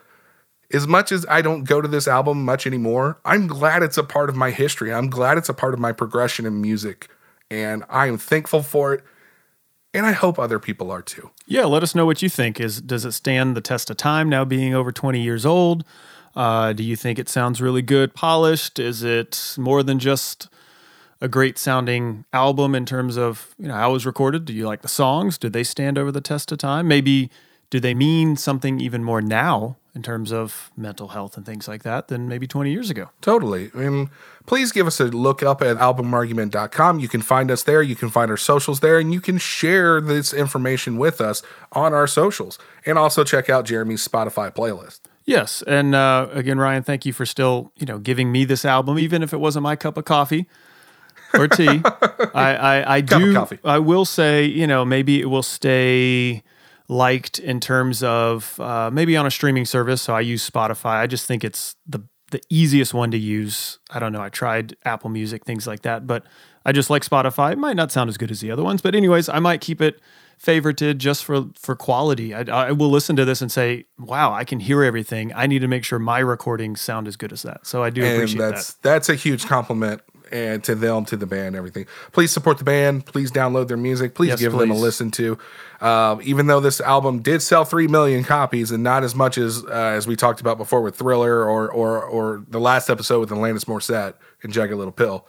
as 0.73 0.87
much 0.87 1.11
as 1.11 1.25
I 1.29 1.41
don't 1.41 1.65
go 1.65 1.81
to 1.81 1.87
this 1.87 2.07
album 2.07 2.43
much 2.43 2.65
anymore, 2.65 3.19
I'm 3.23 3.47
glad 3.47 3.83
it's 3.83 3.97
a 3.97 4.03
part 4.03 4.29
of 4.29 4.35
my 4.35 4.51
history. 4.51 4.93
I'm 4.93 5.09
glad 5.09 5.37
it's 5.37 5.49
a 5.49 5.53
part 5.53 5.73
of 5.73 5.79
my 5.79 5.91
progression 5.91 6.45
in 6.45 6.61
music. 6.61 7.09
And 7.51 7.83
I 7.89 8.07
am 8.07 8.17
thankful 8.17 8.63
for 8.63 8.93
it. 8.93 9.03
And 9.93 10.07
I 10.07 10.13
hope 10.13 10.39
other 10.39 10.57
people 10.57 10.89
are 10.89 11.03
too. 11.03 11.29
Yeah, 11.45 11.65
let 11.65 11.83
us 11.83 11.93
know 11.93 12.05
what 12.07 12.23
you 12.23 12.29
think. 12.29 12.59
Is 12.59 12.81
does 12.81 13.05
it 13.05 13.11
stand 13.11 13.55
the 13.55 13.61
test 13.61 13.91
of 13.91 13.97
time 13.97 14.27
now 14.27 14.43
being 14.43 14.73
over 14.73 14.91
20 14.91 15.21
years 15.21 15.45
old? 15.45 15.85
Uh, 16.35 16.73
do 16.73 16.81
you 16.83 16.95
think 16.95 17.19
it 17.19 17.29
sounds 17.29 17.61
really 17.61 17.83
good, 17.83 18.15
polished? 18.15 18.79
Is 18.79 19.03
it 19.03 19.53
more 19.55 19.83
than 19.83 19.99
just 19.99 20.49
a 21.23 21.29
great 21.29 21.57
sounding 21.57 22.25
album 22.33 22.75
in 22.75 22.85
terms 22.85 23.17
of 23.17 23.55
you 23.57 23.69
know 23.69 23.73
how 23.75 23.89
it 23.89 23.93
was 23.93 24.05
recorded? 24.05 24.43
Do 24.43 24.53
you 24.53 24.67
like 24.67 24.81
the 24.81 24.89
songs? 24.89 25.37
Do 25.37 25.47
they 25.49 25.63
stand 25.63 25.97
over 25.97 26.11
the 26.11 26.21
test 26.21 26.51
of 26.51 26.57
time? 26.57 26.85
Maybe 26.87 27.31
do 27.69 27.79
they 27.79 27.93
mean 27.93 28.35
something 28.35 28.81
even 28.81 29.05
more 29.05 29.21
now 29.21 29.77
in 29.95 30.03
terms 30.03 30.33
of 30.33 30.69
mental 30.75 31.07
health 31.09 31.37
and 31.37 31.45
things 31.45 31.65
like 31.65 31.83
that 31.83 32.09
than 32.09 32.27
maybe 32.27 32.45
20 32.45 32.71
years 32.71 32.89
ago? 32.89 33.09
Totally. 33.21 33.71
And 33.73 34.09
please 34.45 34.73
give 34.73 34.85
us 34.85 34.99
a 34.99 35.05
look 35.05 35.41
up 35.41 35.61
at 35.61 35.77
albumargument.com. 35.77 36.99
You 36.99 37.07
can 37.07 37.21
find 37.21 37.49
us 37.49 37.63
there. 37.63 37.81
You 37.81 37.95
can 37.95 38.09
find 38.09 38.29
our 38.29 38.37
socials 38.37 38.81
there, 38.81 38.99
and 38.99 39.13
you 39.13 39.21
can 39.21 39.37
share 39.37 40.01
this 40.01 40.33
information 40.33 40.97
with 40.97 41.21
us 41.21 41.41
on 41.71 41.93
our 41.93 42.05
socials. 42.05 42.59
And 42.85 42.97
also 42.97 43.23
check 43.23 43.49
out 43.49 43.65
Jeremy's 43.65 44.05
Spotify 44.05 44.53
playlist. 44.53 44.99
Yes, 45.25 45.63
and 45.65 45.95
uh, 45.95 46.27
again, 46.33 46.57
Ryan, 46.57 46.83
thank 46.83 47.05
you 47.05 47.13
for 47.13 47.25
still 47.25 47.71
you 47.77 47.85
know 47.85 47.97
giving 47.97 48.29
me 48.29 48.43
this 48.43 48.65
album, 48.65 48.99
even 48.99 49.23
if 49.23 49.31
it 49.31 49.37
wasn't 49.37 49.63
my 49.63 49.77
cup 49.77 49.95
of 49.95 50.03
coffee 50.03 50.47
or 51.33 51.47
tea. 51.47 51.81
I 52.33 52.55
I, 52.55 52.95
I 52.95 53.01
do. 53.01 53.45
I 53.63 53.79
will 53.79 54.05
say, 54.05 54.45
you 54.45 54.67
know, 54.67 54.85
maybe 54.85 55.21
it 55.21 55.25
will 55.25 55.43
stay 55.43 56.43
liked 56.87 57.39
in 57.39 57.59
terms 57.59 58.03
of 58.03 58.59
uh, 58.59 58.89
maybe 58.91 59.15
on 59.17 59.25
a 59.25 59.31
streaming 59.31 59.65
service. 59.65 60.01
So 60.01 60.13
I 60.13 60.21
use 60.21 60.47
Spotify. 60.49 60.99
I 60.99 61.07
just 61.07 61.25
think 61.25 61.43
it's 61.43 61.75
the 61.87 62.03
the 62.31 62.41
easiest 62.49 62.93
one 62.93 63.11
to 63.11 63.17
use. 63.17 63.79
I 63.91 63.99
don't 63.99 64.11
know. 64.11 64.21
I 64.21 64.29
tried 64.29 64.75
Apple 64.85 65.09
Music, 65.09 65.45
things 65.45 65.67
like 65.67 65.83
that, 65.83 66.07
but 66.07 66.25
I 66.65 66.71
just 66.71 66.89
like 66.89 67.05
Spotify. 67.05 67.51
It 67.51 67.59
might 67.59 67.75
not 67.75 67.91
sound 67.91 68.09
as 68.09 68.17
good 68.17 68.31
as 68.31 68.41
the 68.41 68.49
other 68.49 68.63
ones, 68.63 68.81
but 68.81 68.95
anyways, 68.95 69.29
I 69.29 69.39
might 69.39 69.61
keep 69.61 69.81
it 69.81 70.01
favorited 70.43 70.97
just 70.97 71.23
for 71.23 71.45
for 71.59 71.75
quality. 71.75 72.33
I, 72.33 72.41
I 72.41 72.71
will 72.71 72.89
listen 72.89 73.15
to 73.17 73.25
this 73.25 73.41
and 73.41 73.51
say, 73.51 73.85
"Wow, 73.97 74.33
I 74.33 74.43
can 74.43 74.59
hear 74.59 74.83
everything." 74.83 75.31
I 75.35 75.45
need 75.47 75.59
to 75.59 75.67
make 75.67 75.85
sure 75.85 75.99
my 75.99 76.19
recordings 76.19 76.81
sound 76.81 77.07
as 77.07 77.15
good 77.15 77.31
as 77.31 77.43
that. 77.43 77.65
So 77.65 77.83
I 77.83 77.89
do 77.89 78.03
and 78.03 78.15
appreciate 78.15 78.39
that's 78.39 78.73
that. 78.73 78.81
that's 78.81 79.09
a 79.09 79.15
huge 79.15 79.45
compliment 79.45 80.01
and 80.33 80.63
to 80.63 80.75
them 80.75 81.05
to 81.05 81.15
the 81.15 81.25
band 81.27 81.55
everything. 81.55 81.85
Please 82.11 82.31
support 82.31 82.57
the 82.57 82.63
band. 82.63 83.05
Please 83.05 83.31
download 83.31 83.67
their 83.67 83.77
music. 83.77 84.15
Please 84.15 84.29
Yes, 84.29 84.39
give 84.39 84.51
them 84.51 84.71
a 84.71 84.73
listen 84.73 85.11
to. 85.11 85.37
Um, 85.79 86.19
even 86.23 86.47
though 86.47 86.59
this 86.59 86.81
album 86.81 87.21
did 87.21 87.41
sell 87.41 87.63
3 87.63 87.87
million 87.87 88.23
copies 88.23 88.71
and 88.71 88.83
not 88.83 89.03
as 89.03 89.15
much 89.15 89.37
as 89.37 89.63
uh, 89.63 89.69
as 89.69 90.07
we 90.07 90.15
talked 90.15 90.41
about 90.41 90.57
before 90.57 90.81
with 90.81 90.95
thriller 90.95 91.45
or 91.47 91.69
or 91.69 92.01
or 92.01 92.43
the 92.49 92.59
last 92.59 92.89
episode 92.89 93.19
with 93.19 93.29
Alanis 93.29 93.65
Morissette 93.65 94.15
and 94.41 94.51
Jagged 94.51 94.73
Little 94.73 94.91
Pill 94.91 95.25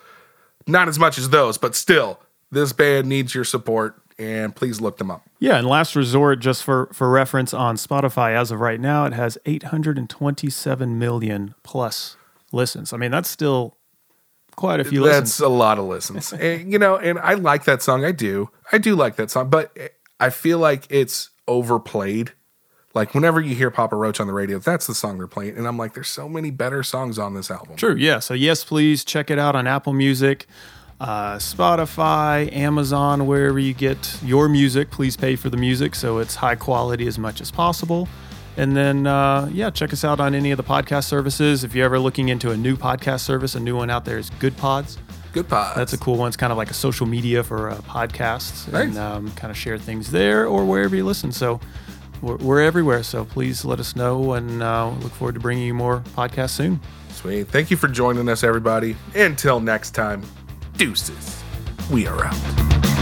not 0.67 0.89
as 0.89 0.99
much 0.99 1.19
as 1.19 1.29
those 1.31 1.59
but 1.59 1.75
still 1.75 2.19
this 2.51 2.73
band 2.73 3.09
needs 3.09 3.35
your 3.35 3.45
support 3.45 4.01
and 4.19 4.55
please 4.55 4.81
look 4.81 4.99
them 4.99 5.11
up. 5.11 5.29
Yeah, 5.41 5.57
and 5.57 5.67
last 5.67 5.97
resort, 5.97 6.39
just 6.39 6.63
for 6.63 6.89
for 6.93 7.11
reference 7.11 7.53
on 7.53 7.77
Spotify, 7.77 8.37
as 8.37 8.51
of 8.51 8.61
right 8.61 8.81
now, 8.81 9.07
it 9.07 9.13
has 9.13 9.37
827 9.45 10.99
million 10.99 11.55
plus 11.63 12.17
listens. 12.53 12.93
I 12.93 12.97
mean, 12.97 13.11
that's 13.11 13.29
still 13.29 13.77
quite 14.57 14.81
a 14.81 14.85
few 14.85 15.03
That's 15.05 15.41
listens. 15.41 15.41
a 15.41 15.49
lot 15.49 15.79
of 15.79 15.85
listens. 15.87 16.33
and, 16.41 16.73
you 16.73 16.79
know, 16.79 16.97
and 16.97 17.19
I 17.19 17.35
like 17.35 17.65
that 17.65 17.83
song. 17.83 18.05
I 18.05 18.13
do. 18.13 18.51
I 18.73 18.79
do 18.79 18.95
like 18.95 19.17
that 19.17 19.31
song, 19.31 19.51
but 19.51 19.77
I 20.21 20.31
feel 20.31 20.59
like 20.59 20.87
it's 20.91 21.31
overplayed. 21.47 22.33
Like 22.95 23.13
whenever 23.13 23.41
you 23.41 23.57
hear 23.57 23.71
Papa 23.71 23.97
Roach 23.97 24.21
on 24.21 24.29
the 24.29 24.33
radio, 24.33 24.59
that's 24.59 24.87
the 24.87 24.95
song 24.95 25.19
they're 25.19 25.27
playing. 25.27 25.57
And 25.57 25.67
I'm 25.67 25.77
like, 25.77 25.95
there's 25.95 26.09
so 26.09 26.29
many 26.29 26.51
better 26.51 26.83
songs 26.85 27.19
on 27.19 27.35
this 27.35 27.51
album. 27.51 27.77
True. 27.77 27.97
Yeah. 27.97 28.21
So 28.21 28.35
yes, 28.35 28.63
please 28.65 29.05
check 29.05 29.31
it 29.31 29.39
out 29.39 29.57
on 29.57 29.67
Apple 29.67 29.93
Music, 29.93 30.47
uh, 31.01 31.35
Spotify, 31.37 32.55
Amazon, 32.55 33.27
wherever 33.27 33.59
you 33.59 33.75
get 33.75 34.19
your 34.23 34.49
music. 34.49 34.93
Please 34.93 35.17
pay 35.17 35.35
for 35.35 35.51
the 35.51 35.57
music 35.57 35.97
so 35.97 36.19
it's 36.19 36.37
high 36.37 36.55
quality 36.55 37.09
as 37.09 37.19
much 37.19 37.41
as 37.41 37.51
possible. 37.51 38.09
And 38.57 38.77
then, 38.77 39.07
uh, 39.07 39.49
yeah, 39.53 39.71
check 39.71 39.93
us 39.93 40.05
out 40.05 40.21
on 40.21 40.35
any 40.35 40.53
of 40.53 40.57
the 40.57 40.65
podcast 40.65 41.05
services. 41.05 41.65
If 41.65 41.75
you're 41.75 41.85
ever 41.85 41.99
looking 41.99 42.29
into 42.29 42.51
a 42.53 42.57
new 42.57 42.77
podcast 42.77 43.21
service, 43.21 43.55
a 43.55 43.61
new 43.61 43.77
one 43.77 43.91
out 43.91 44.05
there 44.05 44.19
is 44.19 44.31
Goodpods. 44.31 44.99
Good 45.33 45.49
Pods. 45.49 45.75
That's 45.75 45.93
a 45.93 45.99
cool 45.99 46.17
one. 46.17 46.29
It's 46.29 46.37
kind 46.37 46.53
of 46.53 46.57
like 46.57 46.71
a 46.71 46.75
social 46.75 47.07
media 47.07 47.43
for 47.43 47.71
uh, 47.71 47.77
podcasts 47.79 48.73
and 48.73 48.97
um, 48.97 49.33
kind 49.33 49.51
of 49.51 49.57
share 49.57 49.77
things 49.79 50.13
there 50.13 50.47
or 50.47 50.65
wherever 50.65 50.95
you 50.95 51.05
listen. 51.05 51.33
So 51.33 51.59
we're, 52.23 52.37
we're 52.37 52.61
everywhere. 52.61 53.03
So 53.03 53.25
please 53.25 53.65
let 53.65 53.81
us 53.81 53.97
know 53.97 54.35
and 54.35 54.63
uh, 54.63 54.91
look 55.01 55.13
forward 55.13 55.35
to 55.35 55.41
bringing 55.41 55.67
you 55.67 55.75
more 55.75 56.05
podcasts 56.17 56.51
soon. 56.51 56.81
Sweet. 57.11 57.49
Thank 57.49 57.73
you 57.73 57.77
for 57.77 57.89
joining 57.89 58.29
us, 58.29 58.45
everybody. 58.45 58.95
Until 59.17 59.59
next 59.59 59.91
time, 59.91 60.23
deuces. 60.77 61.43
We 61.91 62.07
are 62.07 62.27
out. 62.27 62.94